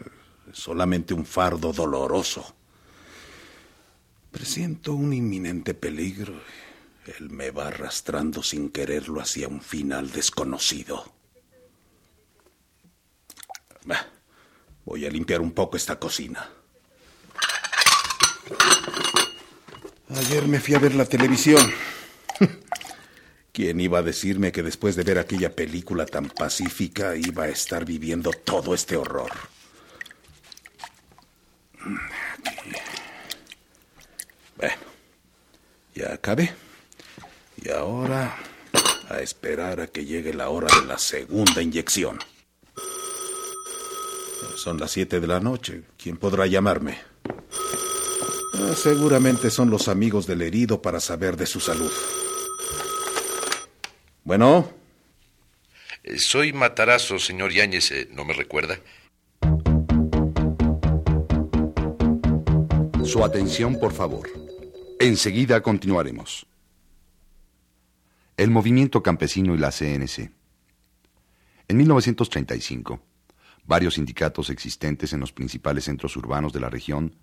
es 0.52 0.58
solamente 0.58 1.14
un 1.14 1.26
fardo 1.26 1.72
doloroso. 1.74 2.56
Presiento 4.32 4.94
un 4.94 5.14
inminente 5.14 5.74
peligro. 5.74 6.34
Él 7.06 7.30
me 7.30 7.52
va 7.52 7.68
arrastrando 7.68 8.42
sin 8.42 8.70
quererlo 8.70 9.22
hacia 9.22 9.48
un 9.48 9.62
final 9.62 10.12
desconocido. 10.12 11.16
voy 14.86 15.06
a 15.06 15.10
limpiar 15.10 15.42
un 15.42 15.52
poco 15.52 15.76
esta 15.76 16.00
cocina. 16.00 16.50
Ayer 20.16 20.48
me 20.48 20.62
fui 20.62 20.74
a 20.74 20.80
ver 20.80 20.96
la 20.96 21.06
televisión. 21.06 21.70
¿Quién 23.52 23.82
iba 23.82 24.00
a 24.00 24.04
decirme 24.04 24.52
que 24.54 24.64
después 24.64 24.96
de 24.96 25.04
ver 25.04 25.20
aquella 25.20 25.54
película 25.54 26.06
tan 26.06 26.30
pacífica 26.30 27.16
iba 27.18 27.44
a 27.44 27.50
estar 27.50 27.84
viviendo 27.84 28.32
todo 28.32 28.74
este 28.74 28.96
horror? 28.96 29.32
Bueno, 34.56 34.76
ya 35.94 36.14
acabé. 36.14 36.65
Y 37.66 37.72
ahora 37.72 38.38
a 39.10 39.22
esperar 39.22 39.80
a 39.82 39.88
que 39.88 40.06
llegue 40.06 40.36
la 40.36 40.50
hora 40.50 40.68
de 40.80 40.86
la 40.86 41.00
segunda 41.00 41.64
inyección. 41.64 42.20
Son 44.56 44.80
las 44.80 44.92
siete 44.92 45.20
de 45.20 45.26
la 45.26 45.40
noche. 45.40 45.82
¿Quién 45.98 46.18
podrá 46.18 46.46
llamarme? 46.46 47.00
Ah, 48.54 48.74
seguramente 48.76 49.50
son 49.50 49.72
los 49.72 49.88
amigos 49.88 50.28
del 50.28 50.44
herido 50.44 50.80
para 50.80 51.00
saber 51.00 51.38
de 51.38 51.48
su 51.48 51.60
salud. 51.60 51.92
Bueno. 54.24 54.72
Eh, 56.04 56.20
soy 56.20 56.54
Matarazo, 56.54 57.18
señor 57.18 57.52
Yáñez. 57.52 57.92
Eh, 57.92 58.10
¿No 58.12 58.26
me 58.26 58.34
recuerda? 58.34 58.80
Su 63.04 63.24
atención, 63.24 63.80
por 63.80 63.92
favor. 63.92 64.30
Enseguida 65.00 65.62
continuaremos. 65.62 66.46
El 68.38 68.52
movimiento 68.52 69.02
campesino 69.02 69.56
y 69.56 69.58
la 69.58 69.72
CNC. 69.72 70.30
En 71.70 71.78
1935, 71.78 73.00
varios 73.64 73.94
sindicatos 73.94 74.50
existentes 74.50 75.14
en 75.14 75.22
los 75.22 75.32
principales 75.32 75.86
centros 75.86 76.18
urbanos 76.18 76.52
de 76.52 76.60
la 76.60 76.70
región, 76.70 77.16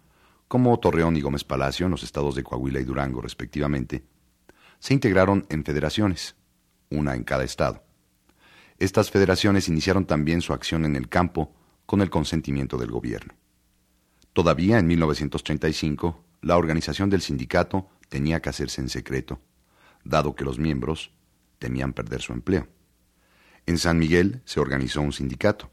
como 0.49 0.81
Torreón 0.81 1.15
y 1.19 1.21
Gómez 1.21 1.45
Palacio 1.45 1.85
en 1.85 1.91
los 1.91 2.03
estados 2.03 2.35
de 2.35 2.43
Coahuila 2.43 2.81
y 2.81 2.85
Durango 2.85 3.21
respectivamente, 3.21 4.07
se 4.79 4.95
integraron 4.95 5.45
en 5.51 5.65
federaciones 5.65 6.35
una 6.89 7.15
en 7.15 7.25
cada 7.25 7.45
estado. 7.45 7.85
Estas 8.79 9.11
federaciones 9.11 9.69
iniciaron 9.69 10.07
también 10.07 10.41
su 10.41 10.55
acción 10.55 10.87
en 10.87 10.97
el 10.97 11.11
campo 11.11 11.55
con 11.85 12.01
el 12.01 12.09
consentimiento 12.09 12.79
del 12.79 12.91
gobierno. 12.91 13.35
Todavía 14.33 14.79
en 14.79 14.87
1935, 14.87 16.25
la 16.41 16.57
organización 16.57 17.11
del 17.11 17.21
sindicato 17.21 17.91
tenía 18.09 18.41
que 18.41 18.49
hacerse 18.49 18.81
en 18.81 18.89
secreto, 18.89 19.43
dado 20.05 20.35
que 20.35 20.45
los 20.45 20.59
miembros 20.59 21.13
temían 21.59 21.93
perder 21.93 22.21
su 22.21 22.33
empleo. 22.33 22.69
En 23.67 23.79
San 23.79 23.99
Miguel 23.99 24.43
se 24.45 24.61
organizó 24.61 25.01
un 25.01 25.13
sindicato, 25.13 25.71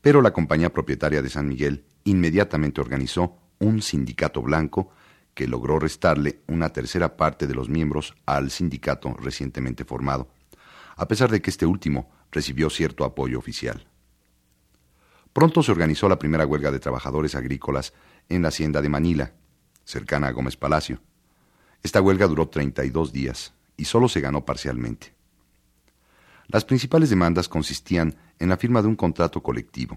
pero 0.00 0.20
la 0.22 0.32
compañía 0.32 0.72
propietaria 0.72 1.22
de 1.22 1.30
San 1.30 1.48
Miguel 1.48 1.84
inmediatamente 2.04 2.80
organizó 2.80 3.38
un 3.58 3.82
sindicato 3.82 4.42
blanco 4.42 4.90
que 5.34 5.46
logró 5.46 5.78
restarle 5.78 6.40
una 6.46 6.70
tercera 6.70 7.16
parte 7.16 7.46
de 7.46 7.54
los 7.54 7.68
miembros 7.68 8.14
al 8.24 8.50
sindicato 8.50 9.14
recientemente 9.14 9.84
formado, 9.84 10.28
a 10.96 11.08
pesar 11.08 11.30
de 11.30 11.42
que 11.42 11.50
este 11.50 11.66
último 11.66 12.10
recibió 12.30 12.70
cierto 12.70 13.04
apoyo 13.04 13.38
oficial. 13.38 13.86
Pronto 15.32 15.62
se 15.62 15.72
organizó 15.72 16.08
la 16.08 16.18
primera 16.18 16.46
huelga 16.46 16.70
de 16.70 16.80
trabajadores 16.80 17.34
agrícolas 17.34 17.92
en 18.28 18.42
la 18.42 18.48
hacienda 18.48 18.80
de 18.80 18.88
Manila, 18.88 19.34
cercana 19.84 20.28
a 20.28 20.32
Gómez 20.32 20.56
Palacio. 20.56 21.00
Esta 21.86 22.00
huelga 22.00 22.26
duró 22.26 22.48
32 22.48 23.12
días 23.12 23.54
y 23.76 23.84
solo 23.84 24.08
se 24.08 24.20
ganó 24.20 24.44
parcialmente. 24.44 25.14
Las 26.48 26.64
principales 26.64 27.10
demandas 27.10 27.48
consistían 27.48 28.16
en 28.40 28.48
la 28.48 28.56
firma 28.56 28.82
de 28.82 28.88
un 28.88 28.96
contrato 28.96 29.40
colectivo, 29.40 29.96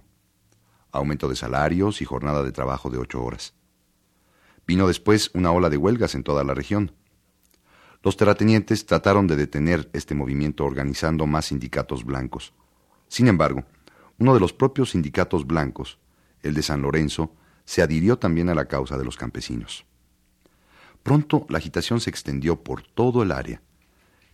aumento 0.91 1.27
de 1.27 1.35
salarios 1.35 2.03
y 2.03 2.05
jornada 2.05 2.43
de 2.43 2.51
trabajo 2.51 2.91
de 2.91 2.99
ocho 2.99 3.23
horas. 3.23 3.55
Vino 4.67 4.87
después 4.87 5.31
una 5.33 5.51
ola 5.51 5.71
de 5.71 5.77
huelgas 5.77 6.13
en 6.13 6.21
toda 6.21 6.43
la 6.43 6.53
región, 6.53 6.91
los 8.03 8.17
terratenientes 8.17 8.85
trataron 8.85 9.25
de 9.25 9.35
detener 9.35 9.89
este 9.91 10.13
movimiento 10.13 10.65
organizando 10.65 11.25
más 11.25 11.47
sindicatos 11.47 12.05
blancos. 12.05 12.53
Sin 13.07 13.27
embargo, 13.27 13.63
uno 14.19 14.35
de 14.35 14.39
los 14.39 14.53
propios 14.53 14.91
sindicatos 14.91 15.47
blancos, 15.47 15.97
el 16.43 16.53
de 16.53 16.61
San 16.61 16.83
Lorenzo, 16.83 17.33
se 17.65 17.81
adhirió 17.81 18.19
también 18.19 18.47
a 18.49 18.53
la 18.53 18.65
causa 18.65 18.95
de 18.95 19.05
los 19.05 19.17
campesinos. 19.17 19.88
Pronto 21.03 21.45
la 21.49 21.57
agitación 21.57 21.99
se 21.99 22.09
extendió 22.09 22.63
por 22.63 22.83
todo 22.83 23.23
el 23.23 23.31
área. 23.31 23.61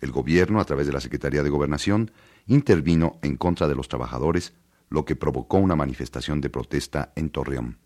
El 0.01 0.11
gobierno, 0.11 0.59
a 0.59 0.65
través 0.65 0.87
de 0.87 0.93
la 0.93 0.99
Secretaría 0.99 1.43
de 1.43 1.49
Gobernación, 1.49 2.11
intervino 2.47 3.17
en 3.21 3.37
contra 3.37 3.67
de 3.67 3.75
los 3.75 3.87
trabajadores, 3.87 4.53
lo 4.89 5.05
que 5.05 5.15
provocó 5.15 5.57
una 5.57 5.75
manifestación 5.75 6.41
de 6.41 6.49
protesta 6.49 7.11
en 7.15 7.29
Torreón. 7.29 7.77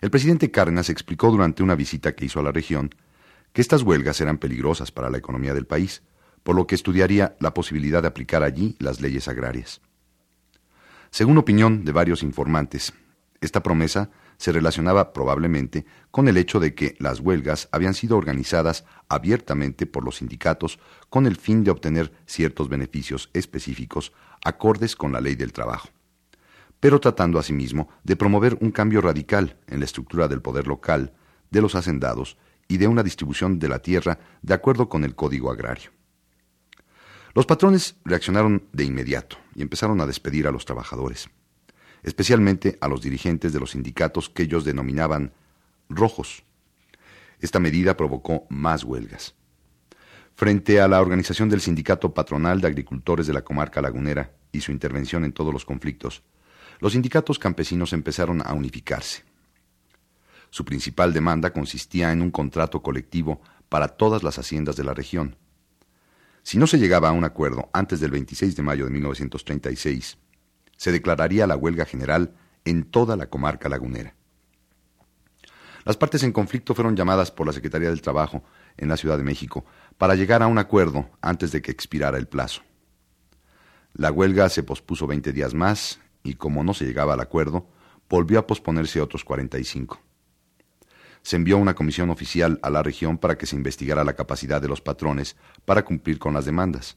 El 0.00 0.10
presidente 0.10 0.50
Cárdenas 0.50 0.90
explicó 0.90 1.30
durante 1.30 1.62
una 1.62 1.74
visita 1.74 2.14
que 2.14 2.24
hizo 2.24 2.40
a 2.40 2.42
la 2.42 2.52
región 2.52 2.94
que 3.52 3.60
estas 3.60 3.82
huelgas 3.82 4.20
eran 4.20 4.38
peligrosas 4.38 4.92
para 4.92 5.10
la 5.10 5.18
economía 5.18 5.54
del 5.54 5.66
país, 5.66 6.02
por 6.42 6.54
lo 6.54 6.66
que 6.66 6.74
estudiaría 6.74 7.36
la 7.40 7.54
posibilidad 7.54 8.02
de 8.02 8.08
aplicar 8.08 8.42
allí 8.42 8.76
las 8.78 9.00
leyes 9.00 9.28
agrarias. 9.28 9.80
Según 11.10 11.38
opinión 11.38 11.84
de 11.84 11.92
varios 11.92 12.22
informantes, 12.22 12.92
esta 13.40 13.62
promesa 13.62 14.10
se 14.38 14.52
relacionaba 14.52 15.12
probablemente 15.12 15.84
con 16.10 16.28
el 16.28 16.36
hecho 16.36 16.60
de 16.60 16.74
que 16.74 16.94
las 16.98 17.20
huelgas 17.20 17.68
habían 17.72 17.94
sido 17.94 18.16
organizadas 18.16 18.84
abiertamente 19.08 19.84
por 19.84 20.04
los 20.04 20.16
sindicatos 20.16 20.78
con 21.10 21.26
el 21.26 21.36
fin 21.36 21.64
de 21.64 21.72
obtener 21.72 22.12
ciertos 22.24 22.68
beneficios 22.68 23.30
específicos 23.34 24.12
acordes 24.44 24.96
con 24.96 25.12
la 25.12 25.20
ley 25.20 25.34
del 25.34 25.52
trabajo, 25.52 25.88
pero 26.80 27.00
tratando 27.00 27.38
asimismo 27.38 27.88
de 28.04 28.16
promover 28.16 28.56
un 28.60 28.70
cambio 28.70 29.00
radical 29.00 29.58
en 29.66 29.80
la 29.80 29.84
estructura 29.84 30.28
del 30.28 30.40
poder 30.40 30.68
local, 30.68 31.12
de 31.50 31.60
los 31.60 31.74
hacendados 31.74 32.38
y 32.68 32.76
de 32.76 32.86
una 32.86 33.02
distribución 33.02 33.58
de 33.58 33.68
la 33.68 33.80
tierra 33.80 34.18
de 34.42 34.54
acuerdo 34.54 34.88
con 34.88 35.02
el 35.02 35.16
Código 35.16 35.50
Agrario. 35.50 35.90
Los 37.34 37.46
patrones 37.46 37.96
reaccionaron 38.04 38.68
de 38.72 38.84
inmediato 38.84 39.36
y 39.54 39.62
empezaron 39.62 40.00
a 40.00 40.06
despedir 40.06 40.46
a 40.46 40.50
los 40.50 40.64
trabajadores, 40.64 41.28
especialmente 42.02 42.78
a 42.80 42.88
los 42.88 43.02
dirigentes 43.02 43.52
de 43.52 43.60
los 43.60 43.72
sindicatos 43.72 44.28
que 44.28 44.44
ellos 44.44 44.64
denominaban 44.64 45.32
rojos. 45.88 46.44
Esta 47.40 47.60
medida 47.60 47.96
provocó 47.96 48.46
más 48.48 48.84
huelgas. 48.84 49.34
Frente 50.34 50.80
a 50.80 50.88
la 50.88 51.00
organización 51.00 51.48
del 51.48 51.60
Sindicato 51.60 52.14
Patronal 52.14 52.60
de 52.60 52.68
Agricultores 52.68 53.26
de 53.26 53.32
la 53.32 53.42
Comarca 53.42 53.82
Lagunera 53.82 54.32
y 54.52 54.60
su 54.60 54.70
intervención 54.70 55.24
en 55.24 55.32
todos 55.32 55.52
los 55.52 55.64
conflictos, 55.64 56.22
los 56.80 56.92
sindicatos 56.92 57.38
campesinos 57.38 57.92
empezaron 57.92 58.42
a 58.46 58.52
unificarse. 58.52 59.24
Su 60.50 60.64
principal 60.64 61.12
demanda 61.12 61.52
consistía 61.52 62.12
en 62.12 62.22
un 62.22 62.30
contrato 62.30 62.82
colectivo 62.82 63.40
para 63.68 63.88
todas 63.88 64.22
las 64.22 64.38
haciendas 64.38 64.76
de 64.76 64.84
la 64.84 64.94
región. 64.94 65.36
Si 66.42 66.56
no 66.56 66.66
se 66.66 66.78
llegaba 66.78 67.08
a 67.08 67.12
un 67.12 67.24
acuerdo 67.24 67.68
antes 67.72 68.00
del 68.00 68.12
26 68.12 68.56
de 68.56 68.62
mayo 68.62 68.84
de 68.84 68.90
1936, 68.90 70.18
se 70.78 70.92
declararía 70.92 71.46
la 71.46 71.56
huelga 71.56 71.84
general 71.84 72.34
en 72.64 72.84
toda 72.84 73.16
la 73.16 73.28
comarca 73.28 73.68
lagunera. 73.68 74.14
Las 75.84 75.96
partes 75.96 76.22
en 76.22 76.32
conflicto 76.32 76.74
fueron 76.74 76.96
llamadas 76.96 77.30
por 77.30 77.46
la 77.46 77.52
Secretaría 77.52 77.88
del 77.90 78.00
Trabajo 78.00 78.42
en 78.76 78.88
la 78.88 78.96
Ciudad 78.96 79.18
de 79.18 79.24
México 79.24 79.66
para 79.98 80.14
llegar 80.14 80.42
a 80.42 80.46
un 80.46 80.58
acuerdo 80.58 81.10
antes 81.20 81.52
de 81.52 81.60
que 81.60 81.70
expirara 81.70 82.16
el 82.16 82.28
plazo. 82.28 82.62
La 83.92 84.12
huelga 84.12 84.48
se 84.48 84.62
pospuso 84.62 85.06
20 85.06 85.32
días 85.32 85.54
más 85.54 85.98
y 86.22 86.34
como 86.34 86.62
no 86.62 86.74
se 86.74 86.84
llegaba 86.84 87.14
al 87.14 87.20
acuerdo, 87.20 87.68
volvió 88.08 88.38
a 88.38 88.46
posponerse 88.46 89.00
otros 89.00 89.24
45. 89.24 90.00
Se 91.22 91.36
envió 91.36 91.58
una 91.58 91.74
comisión 91.74 92.10
oficial 92.10 92.60
a 92.62 92.70
la 92.70 92.82
región 92.82 93.18
para 93.18 93.36
que 93.36 93.46
se 93.46 93.56
investigara 93.56 94.04
la 94.04 94.14
capacidad 94.14 94.62
de 94.62 94.68
los 94.68 94.80
patrones 94.80 95.36
para 95.64 95.84
cumplir 95.84 96.18
con 96.18 96.34
las 96.34 96.44
demandas. 96.44 96.96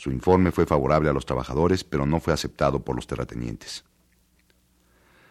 Su 0.00 0.10
informe 0.10 0.50
fue 0.50 0.64
favorable 0.64 1.10
a 1.10 1.12
los 1.12 1.26
trabajadores, 1.26 1.84
pero 1.84 2.06
no 2.06 2.20
fue 2.20 2.32
aceptado 2.32 2.82
por 2.82 2.96
los 2.96 3.06
terratenientes. 3.06 3.84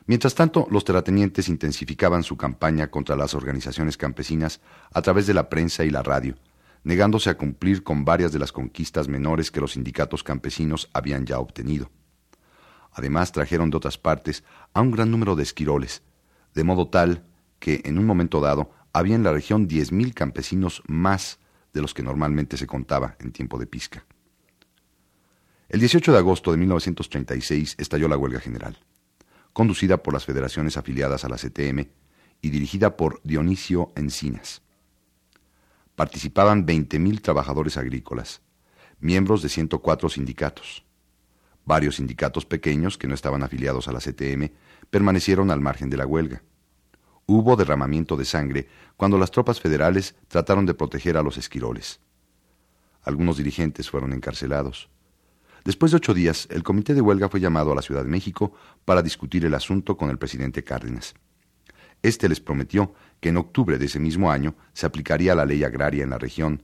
Mientras 0.06 0.36
tanto, 0.36 0.68
los 0.70 0.86
terratenientes 0.86 1.50
intensificaban 1.50 2.22
su 2.22 2.38
campaña 2.38 2.92
contra 2.92 3.16
las 3.16 3.34
organizaciones 3.34 3.98
campesinas 3.98 4.62
a 4.94 5.02
través 5.02 5.26
de 5.26 5.34
la 5.34 5.50
prensa 5.50 5.86
y 5.86 5.90
la 5.90 6.04
radio, 6.04 6.36
negándose 6.84 7.32
a 7.32 7.36
cumplir 7.36 7.82
con 7.82 8.06
varias 8.06 8.32
de 8.32 8.38
las 8.38 8.52
conquistas 8.52 9.08
menores 9.08 9.50
que 9.50 9.60
los 9.60 9.72
sindicatos 9.72 10.24
campesinos 10.24 10.88
habían 10.94 11.26
ya 11.26 11.40
obtenido. 11.40 11.90
Además, 12.92 13.32
trajeron 13.32 13.72
de 13.72 13.78
otras 13.78 13.98
partes 13.98 14.44
a 14.76 14.82
un 14.82 14.92
gran 14.92 15.10
número 15.10 15.36
de 15.36 15.42
esquiroles, 15.42 16.04
de 16.54 16.64
modo 16.64 16.90
tal 16.90 17.26
que, 17.58 17.82
en 17.86 17.98
un 17.98 18.06
momento 18.06 18.40
dado, 18.40 18.70
había 18.94 19.16
en 19.16 19.24
la 19.24 19.32
región 19.32 19.68
diez 19.68 19.92
mil 19.92 20.14
campesinos 20.14 20.84
más 20.86 21.40
de 21.74 21.82
los 21.82 21.96
que 21.96 22.04
normalmente 22.04 22.56
se 22.56 22.68
contaba 22.68 23.16
en 23.20 23.32
tiempo 23.32 23.58
de 23.58 23.66
pisca. 23.66 24.06
El 25.70 25.82
18 25.82 26.14
de 26.14 26.18
agosto 26.18 26.50
de 26.50 26.58
1936 26.58 27.76
estalló 27.78 28.08
la 28.08 28.18
huelga 28.18 28.40
general, 28.40 28.80
conducida 29.54 30.02
por 30.02 30.16
las 30.16 30.26
federaciones 30.26 30.78
afiliadas 30.78 31.26
a 31.26 31.30
la 31.30 31.38
CTM 31.38 31.88
y 32.42 32.50
dirigida 32.50 32.98
por 32.98 33.22
Dionisio 33.24 33.92
Encinas. 33.96 34.64
Participaban 35.96 36.66
20.000 36.66 37.22
trabajadores 37.22 37.78
agrícolas, 37.78 38.42
miembros 39.00 39.44
de 39.44 39.50
104 39.50 40.10
sindicatos. 40.10 40.84
Varios 41.66 41.98
sindicatos 41.98 42.48
pequeños 42.48 42.98
que 42.98 43.08
no 43.08 43.14
estaban 43.14 43.44
afiliados 43.44 43.88
a 43.88 43.92
la 43.92 44.00
CTM 44.00 44.50
permanecieron 44.90 45.52
al 45.52 45.62
margen 45.62 45.92
de 45.92 45.98
la 45.98 46.08
huelga. 46.08 46.42
Hubo 47.28 47.56
derramamiento 47.56 48.18
de 48.18 48.26
sangre 48.26 48.68
cuando 48.98 49.20
las 49.20 49.30
tropas 49.30 49.62
federales 49.62 50.16
trataron 50.30 50.66
de 50.66 50.74
proteger 50.74 51.16
a 51.16 51.22
los 51.22 51.38
esquiroles. 51.38 52.00
Algunos 53.04 53.38
dirigentes 53.38 53.88
fueron 53.88 54.14
encarcelados. 54.14 54.90
Después 55.66 55.92
de 55.92 55.98
ocho 55.98 56.14
días, 56.14 56.48
el 56.52 56.64
comité 56.64 56.94
de 56.94 57.02
huelga 57.02 57.30
fue 57.30 57.40
llamado 57.40 57.72
a 57.72 57.76
la 57.76 57.82
Ciudad 57.82 58.04
de 58.04 58.10
México 58.10 58.54
para 58.86 59.02
discutir 59.02 59.46
el 59.46 59.54
asunto 59.54 59.98
con 59.98 60.10
el 60.10 60.18
presidente 60.18 60.64
Cárdenas. 60.64 61.14
Este 62.02 62.30
les 62.30 62.40
prometió 62.40 62.94
que 63.20 63.30
en 63.30 63.38
octubre 63.38 63.78
de 63.78 63.86
ese 63.86 64.00
mismo 64.00 64.32
año 64.32 64.56
se 64.74 64.86
aplicaría 64.86 65.36
la 65.36 65.46
ley 65.46 65.64
agraria 65.64 66.04
en 66.04 66.12
la 66.12 66.18
región, 66.18 66.64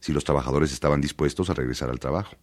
si 0.00 0.12
los 0.12 0.24
trabajadores 0.24 0.72
estaban 0.72 1.00
dispuestos 1.00 1.48
a 1.48 1.54
regresar 1.54 1.88
al 1.88 2.00
trabajo. 2.00 2.36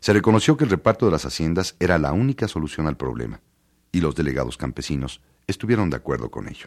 Se 0.00 0.12
reconoció 0.12 0.56
que 0.56 0.64
el 0.64 0.70
reparto 0.70 1.06
de 1.06 1.12
las 1.12 1.24
haciendas 1.24 1.76
era 1.80 1.98
la 1.98 2.12
única 2.12 2.46
solución 2.46 2.86
al 2.86 2.96
problema, 2.96 3.40
y 3.90 4.00
los 4.00 4.14
delegados 4.14 4.56
campesinos 4.56 5.20
estuvieron 5.46 5.90
de 5.90 5.96
acuerdo 5.96 6.30
con 6.30 6.48
ello. 6.48 6.66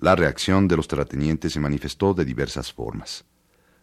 La 0.00 0.16
reacción 0.16 0.66
de 0.66 0.76
los 0.76 0.88
terratenientes 0.88 1.52
se 1.52 1.60
manifestó 1.60 2.14
de 2.14 2.24
diversas 2.24 2.72
formas, 2.72 3.24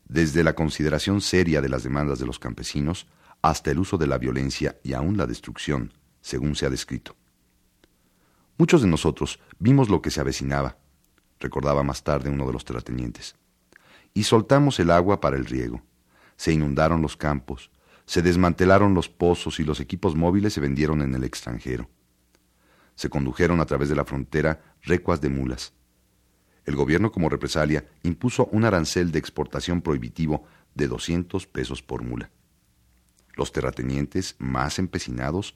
desde 0.08 0.44
la 0.44 0.54
consideración 0.54 1.22
seria 1.22 1.62
de 1.62 1.70
las 1.70 1.84
demandas 1.84 2.20
de 2.20 2.26
los 2.26 2.40
campesinos 2.40 3.08
hasta 3.42 3.72
el 3.72 3.80
uso 3.80 3.98
de 3.98 4.08
la 4.08 4.18
violencia 4.18 4.78
y 4.84 4.94
aún 4.94 5.18
la 5.18 5.26
destrucción, 5.26 5.94
según 6.22 6.56
se 6.56 6.66
ha 6.66 6.70
descrito. 6.70 7.16
Muchos 8.58 8.82
de 8.82 8.88
nosotros 8.88 9.40
vimos 9.60 9.90
lo 9.90 10.02
que 10.02 10.12
se 10.12 10.22
avecinaba, 10.22 10.78
recordaba 11.40 11.84
más 11.84 12.04
tarde 12.04 12.30
uno 12.30 12.48
de 12.48 12.54
los 12.54 12.66
terratenientes, 12.66 13.36
y 14.14 14.24
soltamos 14.24 14.80
el 14.80 14.90
agua 14.90 15.22
para 15.22 15.38
el 15.38 15.46
riego. 15.46 15.82
Se 16.36 16.52
inundaron 16.52 17.02
los 17.02 17.16
campos, 17.18 17.70
se 18.06 18.22
desmantelaron 18.22 18.94
los 18.94 19.10
pozos 19.10 19.60
y 19.60 19.64
los 19.64 19.80
equipos 19.80 20.16
móviles 20.16 20.54
se 20.54 20.62
vendieron 20.62 21.02
en 21.02 21.14
el 21.14 21.24
extranjero 21.24 21.90
se 22.98 23.10
condujeron 23.12 23.62
a 23.62 23.66
través 23.66 23.88
de 23.90 23.96
la 23.96 24.04
frontera 24.04 24.60
recuas 24.82 25.22
de 25.22 25.30
mulas. 25.30 25.72
El 26.68 26.76
gobierno, 26.76 27.14
como 27.14 27.30
represalia, 27.30 27.88
impuso 28.04 28.48
un 28.52 28.66
arancel 28.66 29.12
de 29.14 29.20
exportación 29.20 29.82
prohibitivo 29.82 30.46
de 30.76 30.90
200 30.90 31.48
pesos 31.48 31.82
por 31.82 32.04
mula. 32.04 32.30
Los 33.36 33.54
terratenientes, 33.54 34.36
más 34.38 34.78
empecinados, 34.78 35.56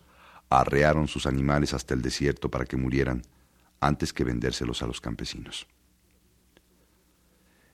arrearon 0.49 1.09
sus 1.09 1.25
animales 1.25 1.73
hasta 1.73 1.93
el 1.93 2.01
desierto 2.01 2.49
para 2.49 2.63
que 2.63 2.77
murieran, 2.77 3.23
antes 3.81 4.13
que 4.13 4.23
vendérselos 4.23 4.81
a 4.83 4.87
los 4.87 5.01
campesinos. 5.01 5.67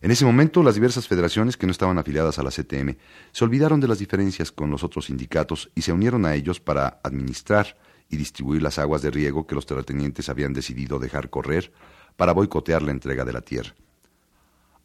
En 0.01 0.09
ese 0.09 0.25
momento, 0.25 0.63
las 0.63 0.75
diversas 0.75 1.07
federaciones 1.07 1.57
que 1.57 1.67
no 1.67 1.71
estaban 1.71 1.99
afiliadas 1.99 2.39
a 2.39 2.43
la 2.43 2.49
CTM 2.49 2.97
se 3.31 3.43
olvidaron 3.43 3.79
de 3.79 3.87
las 3.87 3.99
diferencias 3.99 4.51
con 4.51 4.71
los 4.71 4.83
otros 4.83 5.05
sindicatos 5.05 5.69
y 5.75 5.83
se 5.83 5.91
unieron 5.91 6.25
a 6.25 6.33
ellos 6.33 6.59
para 6.59 6.99
administrar 7.03 7.77
y 8.09 8.17
distribuir 8.17 8.63
las 8.63 8.79
aguas 8.79 9.03
de 9.03 9.11
riego 9.11 9.45
que 9.45 9.55
los 9.55 9.67
terratenientes 9.67 10.29
habían 10.29 10.53
decidido 10.53 10.97
dejar 10.97 11.29
correr 11.29 11.71
para 12.17 12.33
boicotear 12.33 12.81
la 12.81 12.91
entrega 12.91 13.23
de 13.23 13.31
la 13.31 13.41
tierra. 13.41 13.73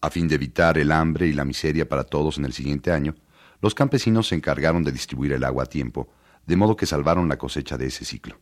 A 0.00 0.10
fin 0.10 0.28
de 0.28 0.36
evitar 0.36 0.78
el 0.78 0.92
hambre 0.92 1.26
y 1.26 1.32
la 1.32 1.44
miseria 1.44 1.88
para 1.88 2.04
todos 2.04 2.38
en 2.38 2.44
el 2.44 2.52
siguiente 2.52 2.92
año, 2.92 3.16
los 3.60 3.74
campesinos 3.74 4.28
se 4.28 4.34
encargaron 4.34 4.84
de 4.84 4.92
distribuir 4.92 5.32
el 5.32 5.44
agua 5.44 5.64
a 5.64 5.66
tiempo, 5.66 6.08
de 6.46 6.56
modo 6.56 6.76
que 6.76 6.86
salvaron 6.86 7.28
la 7.28 7.38
cosecha 7.38 7.78
de 7.78 7.86
ese 7.86 8.04
ciclo. 8.04 8.38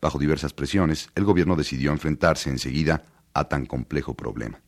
Bajo 0.00 0.18
diversas 0.18 0.52
presiones, 0.52 1.10
el 1.14 1.24
gobierno 1.24 1.56
decidió 1.56 1.92
enfrentarse 1.92 2.50
enseguida 2.50 3.04
a 3.34 3.44
tan 3.44 3.66
complejo 3.66 4.14
problema. 4.14 4.60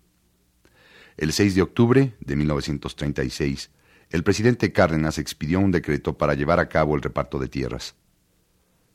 El 1.16 1.32
6 1.32 1.54
de 1.54 1.62
octubre 1.62 2.14
de 2.20 2.36
1936, 2.36 3.70
el 4.10 4.22
presidente 4.24 4.72
Cárdenas 4.72 5.18
expidió 5.18 5.60
un 5.60 5.70
decreto 5.70 6.16
para 6.16 6.34
llevar 6.34 6.60
a 6.60 6.68
cabo 6.68 6.94
el 6.94 7.02
reparto 7.02 7.38
de 7.38 7.48
tierras. 7.48 7.94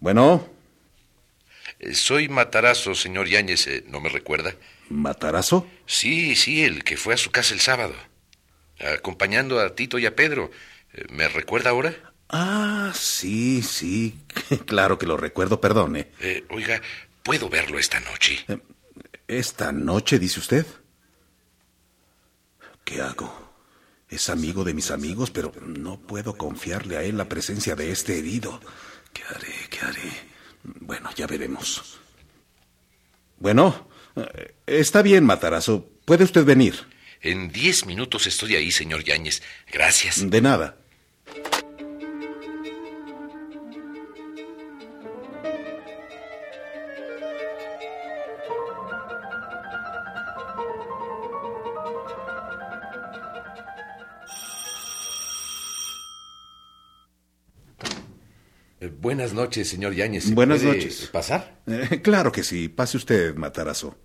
Bueno. 0.00 0.46
Eh, 1.78 1.94
soy 1.94 2.28
Matarazo, 2.28 2.94
señor 2.94 3.28
Yáñez. 3.28 3.66
Eh, 3.66 3.84
¿No 3.88 4.00
me 4.00 4.08
recuerda? 4.08 4.54
¿Matarazo? 4.88 5.66
Sí, 5.86 6.36
sí, 6.36 6.64
el 6.64 6.84
que 6.84 6.96
fue 6.96 7.14
a 7.14 7.16
su 7.16 7.30
casa 7.30 7.54
el 7.54 7.60
sábado. 7.60 7.94
Acompañando 8.96 9.60
a 9.60 9.74
Tito 9.74 9.98
y 9.98 10.06
a 10.06 10.14
Pedro. 10.14 10.50
Eh, 10.94 11.06
¿Me 11.10 11.28
recuerda 11.28 11.70
ahora? 11.70 11.94
Ah, 12.28 12.92
sí, 12.94 13.62
sí. 13.62 14.18
Claro 14.66 14.98
que 14.98 15.06
lo 15.06 15.16
recuerdo, 15.16 15.60
perdone. 15.60 16.08
oiga, 16.50 16.80
¿Puedo 17.26 17.48
verlo 17.48 17.76
esta 17.80 17.98
noche? 17.98 18.44
Eh, 18.46 18.58
¿Esta 19.26 19.72
noche, 19.72 20.20
dice 20.20 20.38
usted? 20.38 20.64
¿Qué 22.84 23.02
hago? 23.02 23.52
Es 24.08 24.30
amigo 24.30 24.62
de 24.62 24.72
mis 24.74 24.92
amigos, 24.92 25.32
pero 25.32 25.52
no 25.60 25.98
puedo 25.98 26.36
confiarle 26.36 26.96
a 26.96 27.02
él 27.02 27.16
la 27.16 27.28
presencia 27.28 27.74
de 27.74 27.90
este 27.90 28.16
herido. 28.20 28.60
¿Qué 29.12 29.24
haré? 29.24 29.54
¿Qué 29.68 29.80
haré? 29.80 30.12
Bueno, 30.62 31.10
ya 31.16 31.26
veremos. 31.26 31.98
Bueno, 33.40 33.88
eh, 34.14 34.54
está 34.66 35.02
bien, 35.02 35.24
Matarazo. 35.24 35.90
Puede 36.04 36.22
usted 36.22 36.44
venir. 36.44 36.76
En 37.20 37.50
diez 37.50 37.86
minutos 37.86 38.28
estoy 38.28 38.54
ahí, 38.54 38.70
señor 38.70 39.02
Yáñez. 39.02 39.42
Gracias. 39.72 40.30
De 40.30 40.40
nada. 40.40 40.76
Buenas 59.06 59.32
noches, 59.34 59.68
señor 59.68 59.94
Yáñez. 59.94 60.34
Buenas 60.34 60.62
¿Puede 60.62 60.78
noches. 60.78 61.08
¿Pasar? 61.12 61.60
Eh, 61.68 62.00
claro 62.02 62.32
que 62.32 62.42
sí. 62.42 62.68
Pase 62.68 62.96
usted, 62.96 63.36
Matarazo. 63.36 63.96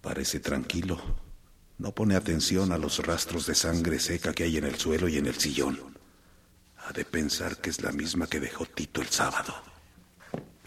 Parece 0.00 0.38
tranquilo. 0.38 0.96
No 1.78 1.92
pone 1.92 2.14
atención 2.14 2.70
a 2.70 2.78
los 2.78 3.04
rastros 3.04 3.46
de 3.46 3.56
sangre 3.56 3.98
seca 3.98 4.32
que 4.32 4.44
hay 4.44 4.56
en 4.58 4.64
el 4.64 4.76
suelo 4.76 5.08
y 5.08 5.16
en 5.16 5.26
el 5.26 5.34
sillón. 5.34 5.98
Ha 6.86 6.92
de 6.92 7.04
pensar 7.04 7.56
que 7.56 7.70
es 7.70 7.82
la 7.82 7.90
misma 7.90 8.28
que 8.28 8.38
dejó 8.38 8.64
Tito 8.66 9.00
el 9.02 9.08
sábado. 9.08 9.52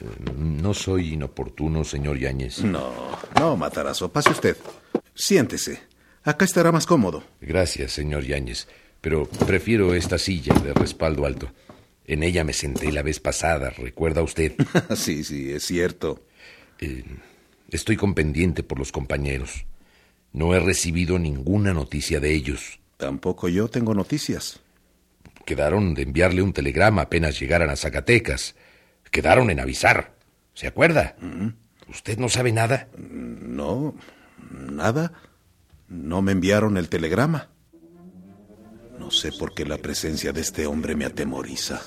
Eh, 0.01 0.05
No 0.35 0.73
soy 0.73 1.13
inoportuno, 1.13 1.85
señor 1.85 2.19
Yáñez. 2.19 2.61
No, 2.61 2.91
no, 3.39 3.55
Matarazo. 3.55 4.11
Pase 4.11 4.31
usted. 4.31 4.57
Siéntese. 5.15 5.81
Acá 6.23 6.43
estará 6.43 6.73
más 6.73 6.85
cómodo. 6.85 7.23
Gracias, 7.39 7.93
señor 7.93 8.23
Yáñez. 8.25 8.67
Pero 9.01 9.25
prefiero 9.47 9.93
esta 9.93 10.17
silla 10.17 10.53
de 10.59 10.73
respaldo 10.73 11.25
alto. 11.25 11.51
En 12.05 12.23
ella 12.23 12.43
me 12.43 12.53
senté 12.53 12.91
la 12.91 13.03
vez 13.03 13.19
pasada, 13.19 13.69
¿recuerda 13.69 14.23
usted? 14.23 14.53
sí, 14.95 15.23
sí, 15.23 15.51
es 15.51 15.63
cierto. 15.63 16.25
Eh, 16.79 17.03
estoy 17.69 17.97
con 17.97 18.13
pendiente 18.13 18.63
por 18.63 18.79
los 18.79 18.91
compañeros. 18.91 19.65
No 20.33 20.53
he 20.53 20.59
recibido 20.59 21.17
ninguna 21.19 21.73
noticia 21.73 22.19
de 22.19 22.33
ellos. 22.33 22.79
Tampoco 22.97 23.47
yo 23.47 23.67
tengo 23.69 23.93
noticias. 23.93 24.59
Quedaron 25.45 25.93
de 25.93 26.03
enviarle 26.03 26.41
un 26.41 26.53
telegrama 26.53 27.03
apenas 27.03 27.39
llegaran 27.39 27.69
a 27.69 27.75
Zacatecas. 27.75 28.55
Quedaron 29.09 29.49
en 29.49 29.59
avisar. 29.59 30.15
¿Se 30.53 30.67
acuerda? 30.67 31.15
¿Usted 31.87 32.17
no 32.17 32.29
sabe 32.29 32.51
nada? 32.51 32.89
No, 32.97 33.95
nada. 34.51 35.13
No 35.87 36.21
me 36.21 36.33
enviaron 36.33 36.77
el 36.77 36.89
telegrama. 36.89 37.49
No 38.99 39.11
sé 39.11 39.31
por 39.31 39.53
qué 39.53 39.65
la 39.65 39.77
presencia 39.77 40.33
de 40.33 40.41
este 40.41 40.67
hombre 40.67 40.93
me 40.93 41.05
atemoriza. 41.05 41.81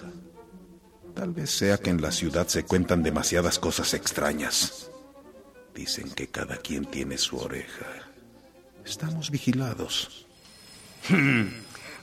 Tal 1.15 1.33
vez 1.33 1.51
sea 1.51 1.77
que 1.77 1.91
en 1.91 2.01
la 2.01 2.11
ciudad 2.11 2.49
se 2.49 2.65
cuentan 2.65 3.03
demasiadas 3.03 3.59
cosas 3.59 3.93
extrañas. 3.93 4.91
Dicen 5.75 6.11
que 6.11 6.29
cada 6.29 6.57
quien 6.57 6.87
tiene 6.87 7.19
su 7.19 7.37
oreja. 7.37 7.87
Estamos 8.85 9.31
vigilados. 9.31 10.27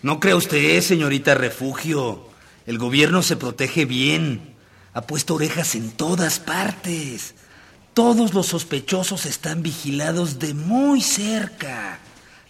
No 0.02 0.20
cree 0.22 0.36
usted, 0.36 0.80
señorita 0.80 1.36
Refugio. 1.36 2.30
El 2.66 2.78
gobierno 2.78 3.22
se 3.22 3.36
protege 3.36 3.84
bien. 3.84 4.56
Ha 4.94 5.02
puesto 5.02 5.36
orejas 5.36 5.76
en 5.76 5.92
todas 5.92 6.40
partes. 6.40 7.34
Todos 7.94 8.34
los 8.34 8.46
sospechosos 8.46 9.26
están 9.26 9.62
vigilados 9.64 10.40
de 10.40 10.54
muy 10.54 11.02
cerca. 11.02 12.00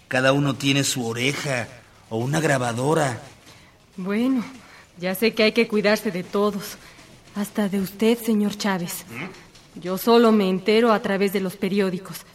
Cada 0.10 0.34
uno 0.34 0.56
tiene 0.56 0.84
su 0.84 1.08
oreja 1.08 1.79
o 2.10 2.18
una 2.18 2.40
grabadora. 2.40 3.22
Bueno, 3.98 4.44
ya 5.00 5.16
sé 5.16 5.34
que 5.34 5.44
hay 5.44 5.52
que 5.52 5.68
cuidarse 5.68 6.12
de 6.12 6.24
todos. 6.24 6.78
Hasta 7.36 7.70
de 7.70 7.80
usted, 7.80 8.18
señor 8.18 8.58
Chávez. 8.58 9.06
Yo 9.76 9.98
solo 9.98 10.32
me 10.32 10.50
entero 10.50 10.92
a 10.92 11.02
través 11.02 11.32
de 11.32 11.40
los 11.40 11.56
periódicos. 11.56 12.26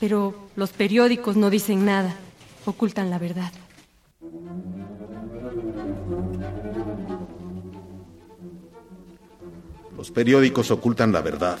Pero 0.00 0.48
los 0.56 0.70
periódicos 0.70 1.36
no 1.36 1.50
dicen 1.50 1.84
nada. 1.84 2.14
Ocultan 2.64 3.10
la 3.10 3.18
verdad. 3.18 3.52
Los 9.96 10.10
periódicos 10.12 10.70
ocultan 10.70 11.12
la 11.12 11.20
verdad. 11.20 11.58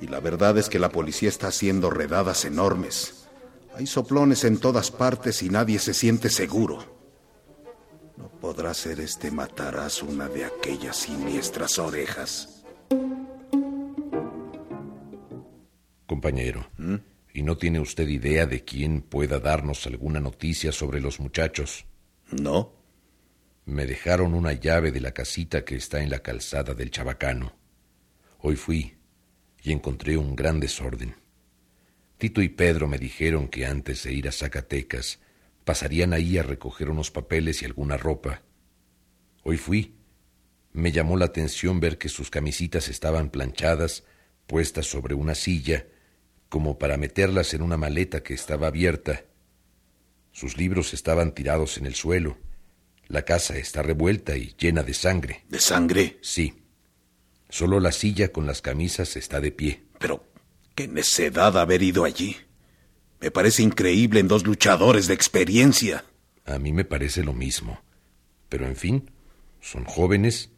Y 0.00 0.06
la 0.06 0.20
verdad 0.20 0.58
es 0.58 0.68
que 0.68 0.78
la 0.78 0.90
policía 0.90 1.28
está 1.28 1.48
haciendo 1.48 1.90
redadas 1.90 2.44
enormes. 2.44 3.17
Hay 3.78 3.86
soplones 3.86 4.42
en 4.42 4.58
todas 4.58 4.90
partes 4.90 5.40
y 5.40 5.50
nadie 5.50 5.78
se 5.78 5.94
siente 5.94 6.30
seguro. 6.30 6.80
No 8.16 8.28
podrá 8.28 8.74
ser 8.74 8.98
este 8.98 9.30
mataraz 9.30 10.02
una 10.02 10.26
de 10.26 10.46
aquellas 10.46 10.96
siniestras 10.96 11.78
orejas. 11.78 12.64
Compañero, 16.08 16.68
¿y 17.32 17.42
no 17.44 17.56
tiene 17.56 17.78
usted 17.78 18.08
idea 18.08 18.46
de 18.46 18.64
quién 18.64 19.00
pueda 19.00 19.38
darnos 19.38 19.86
alguna 19.86 20.18
noticia 20.18 20.72
sobre 20.72 21.00
los 21.00 21.20
muchachos? 21.20 21.86
No. 22.32 22.72
Me 23.64 23.86
dejaron 23.86 24.34
una 24.34 24.54
llave 24.54 24.90
de 24.90 25.00
la 25.00 25.12
casita 25.12 25.64
que 25.64 25.76
está 25.76 26.02
en 26.02 26.10
la 26.10 26.18
calzada 26.18 26.74
del 26.74 26.90
Chabacano. 26.90 27.54
Hoy 28.40 28.56
fui 28.56 28.96
y 29.62 29.70
encontré 29.70 30.16
un 30.16 30.34
gran 30.34 30.58
desorden. 30.58 31.14
Tito 32.18 32.42
y 32.42 32.48
Pedro 32.48 32.88
me 32.88 32.98
dijeron 32.98 33.46
que 33.46 33.64
antes 33.64 34.02
de 34.02 34.12
ir 34.12 34.26
a 34.26 34.32
Zacatecas 34.32 35.20
pasarían 35.64 36.12
ahí 36.12 36.36
a 36.36 36.42
recoger 36.42 36.90
unos 36.90 37.12
papeles 37.12 37.62
y 37.62 37.64
alguna 37.64 37.96
ropa. 37.96 38.42
Hoy 39.44 39.56
fui. 39.56 39.94
Me 40.72 40.90
llamó 40.90 41.16
la 41.16 41.26
atención 41.26 41.78
ver 41.78 41.96
que 41.96 42.08
sus 42.08 42.28
camisitas 42.28 42.88
estaban 42.88 43.30
planchadas, 43.30 44.04
puestas 44.46 44.86
sobre 44.86 45.14
una 45.14 45.36
silla, 45.36 45.86
como 46.48 46.78
para 46.78 46.96
meterlas 46.96 47.54
en 47.54 47.62
una 47.62 47.76
maleta 47.76 48.22
que 48.22 48.34
estaba 48.34 48.66
abierta. 48.66 49.24
Sus 50.32 50.56
libros 50.56 50.94
estaban 50.94 51.34
tirados 51.34 51.78
en 51.78 51.86
el 51.86 51.94
suelo. 51.94 52.38
La 53.06 53.24
casa 53.24 53.56
está 53.56 53.82
revuelta 53.82 54.36
y 54.36 54.54
llena 54.58 54.82
de 54.82 54.94
sangre. 54.94 55.44
¿De 55.48 55.60
sangre? 55.60 56.18
Sí. 56.20 56.64
Solo 57.48 57.78
la 57.78 57.92
silla 57.92 58.32
con 58.32 58.46
las 58.46 58.60
camisas 58.60 59.16
está 59.16 59.40
de 59.40 59.52
pie. 59.52 59.84
Pero, 59.98 60.24
qué 60.78 60.86
necedad 60.86 61.58
haber 61.58 61.82
ido 61.82 62.04
allí. 62.04 62.36
Me 63.20 63.32
parece 63.32 63.64
increíble 63.64 64.20
en 64.20 64.28
dos 64.28 64.46
luchadores 64.46 65.08
de 65.08 65.14
experiencia. 65.14 66.04
A 66.46 66.60
mí 66.60 66.72
me 66.72 66.84
parece 66.84 67.24
lo 67.24 67.32
mismo. 67.32 67.80
Pero 68.48 68.64
en 68.64 68.76
fin, 68.76 69.10
son 69.60 69.84
jóvenes 69.84 70.50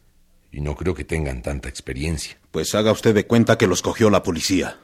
y 0.52 0.60
no 0.60 0.76
creo 0.76 0.92
que 0.92 1.04
tengan 1.04 1.40
tanta 1.40 1.70
experiencia. 1.70 2.38
Pues 2.50 2.74
haga 2.74 2.92
usted 2.92 3.14
de 3.14 3.26
cuenta 3.26 3.56
que 3.56 3.66
los 3.66 3.80
cogió 3.80 4.10
la 4.10 4.22
policía. 4.22 4.78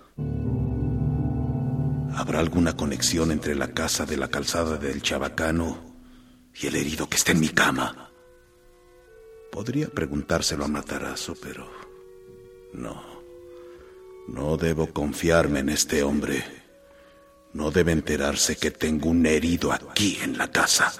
¿Habrá 2.14 2.38
alguna 2.40 2.74
conexión 2.74 3.30
entre 3.30 3.54
la 3.54 3.74
casa 3.74 4.06
de 4.06 4.16
la 4.16 4.28
calzada 4.28 4.78
del 4.78 5.02
Chabacano 5.02 5.84
y 6.58 6.66
el 6.66 6.76
herido 6.76 7.10
que 7.10 7.16
está 7.18 7.32
en 7.32 7.40
mi 7.40 7.50
cama? 7.50 8.10
Podría 9.52 9.88
preguntárselo 9.88 10.64
a 10.64 10.68
Matarazo, 10.68 11.34
pero 11.38 11.70
no. 12.72 13.15
No 14.28 14.56
debo 14.56 14.88
confiarme 14.88 15.60
en 15.60 15.68
este 15.68 16.02
hombre. 16.02 16.42
No 17.52 17.70
debe 17.70 17.92
enterarse 17.92 18.56
que 18.56 18.70
tengo 18.70 19.08
un 19.10 19.24
herido 19.24 19.72
aquí 19.72 20.18
en 20.22 20.36
la 20.36 20.50
casa. 20.50 20.92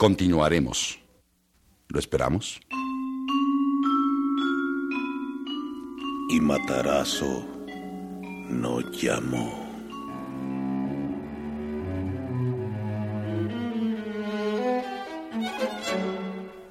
Continuaremos. 0.00 0.98
¿Lo 1.88 1.98
esperamos? 1.98 2.58
Y 6.30 6.40
Matarazo 6.40 7.46
no 8.48 8.80
llamó. 8.92 9.59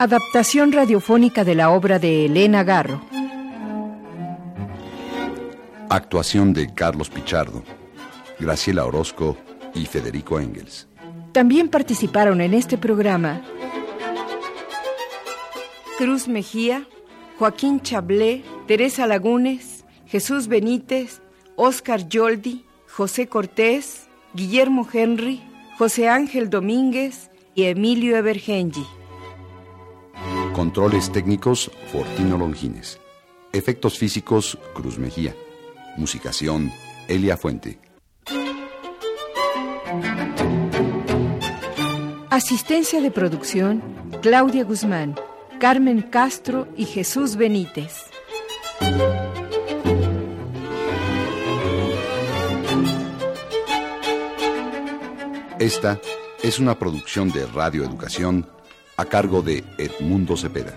Adaptación 0.02 0.72
radiofónica 0.72 1.44
de 1.44 1.56
la 1.56 1.72
obra 1.72 2.00
de 2.00 2.28
Elena 2.28 2.64
Garro. 2.64 3.02
Actuación 5.90 6.54
de 6.54 6.74
Carlos 6.74 7.10
Pichardo, 7.10 7.66
Graciela 8.40 8.86
Orozco 8.86 9.36
y 9.76 9.86
Federico 9.88 10.40
Engels. 10.40 10.88
También 11.34 11.68
participaron 11.68 12.40
en 12.40 12.54
este 12.54 12.78
programa 12.78 13.42
Cruz 15.98 16.30
Mejía, 16.30 16.88
Joaquín 17.38 17.82
Chablé, 17.82 18.46
Teresa 18.68 19.06
Lagunes, 19.06 19.84
Jesús 20.06 20.48
Benítez, 20.48 21.22
Oscar 21.58 22.08
Yoldi, 22.08 22.64
José 22.88 23.28
Cortés, 23.28 24.08
Guillermo 24.34 24.88
Henry, 24.94 25.44
José 25.78 26.08
Ángel 26.08 26.50
Domínguez 26.50 27.32
y 27.54 27.64
Emilio 27.64 28.16
Evergenji. 28.16 28.86
Controles 30.60 31.10
técnicos, 31.10 31.72
Fortino 31.90 32.38
Longines. 32.38 33.00
Efectos 33.54 33.98
físicos, 33.98 34.58
Cruz 34.74 35.00
Mejía. 35.00 35.34
Musicación, 35.96 36.70
Elia 37.08 37.38
Fuente. 37.38 37.80
Asistencia 42.30 43.00
de 43.00 43.10
producción, 43.10 43.82
Claudia 44.22 44.66
Guzmán, 44.66 45.16
Carmen 45.62 46.02
Castro 46.02 46.68
y 46.76 46.84
Jesús 46.84 47.38
Benítez. 47.38 48.10
Esta 55.58 56.02
es 56.44 56.60
una 56.60 56.78
producción 56.78 57.32
de 57.32 57.46
Radio 57.46 57.86
Educación 57.86 58.59
a 59.00 59.06
cargo 59.06 59.42
de 59.42 59.64
Edmundo 59.78 60.36
Cepeda. 60.36 60.74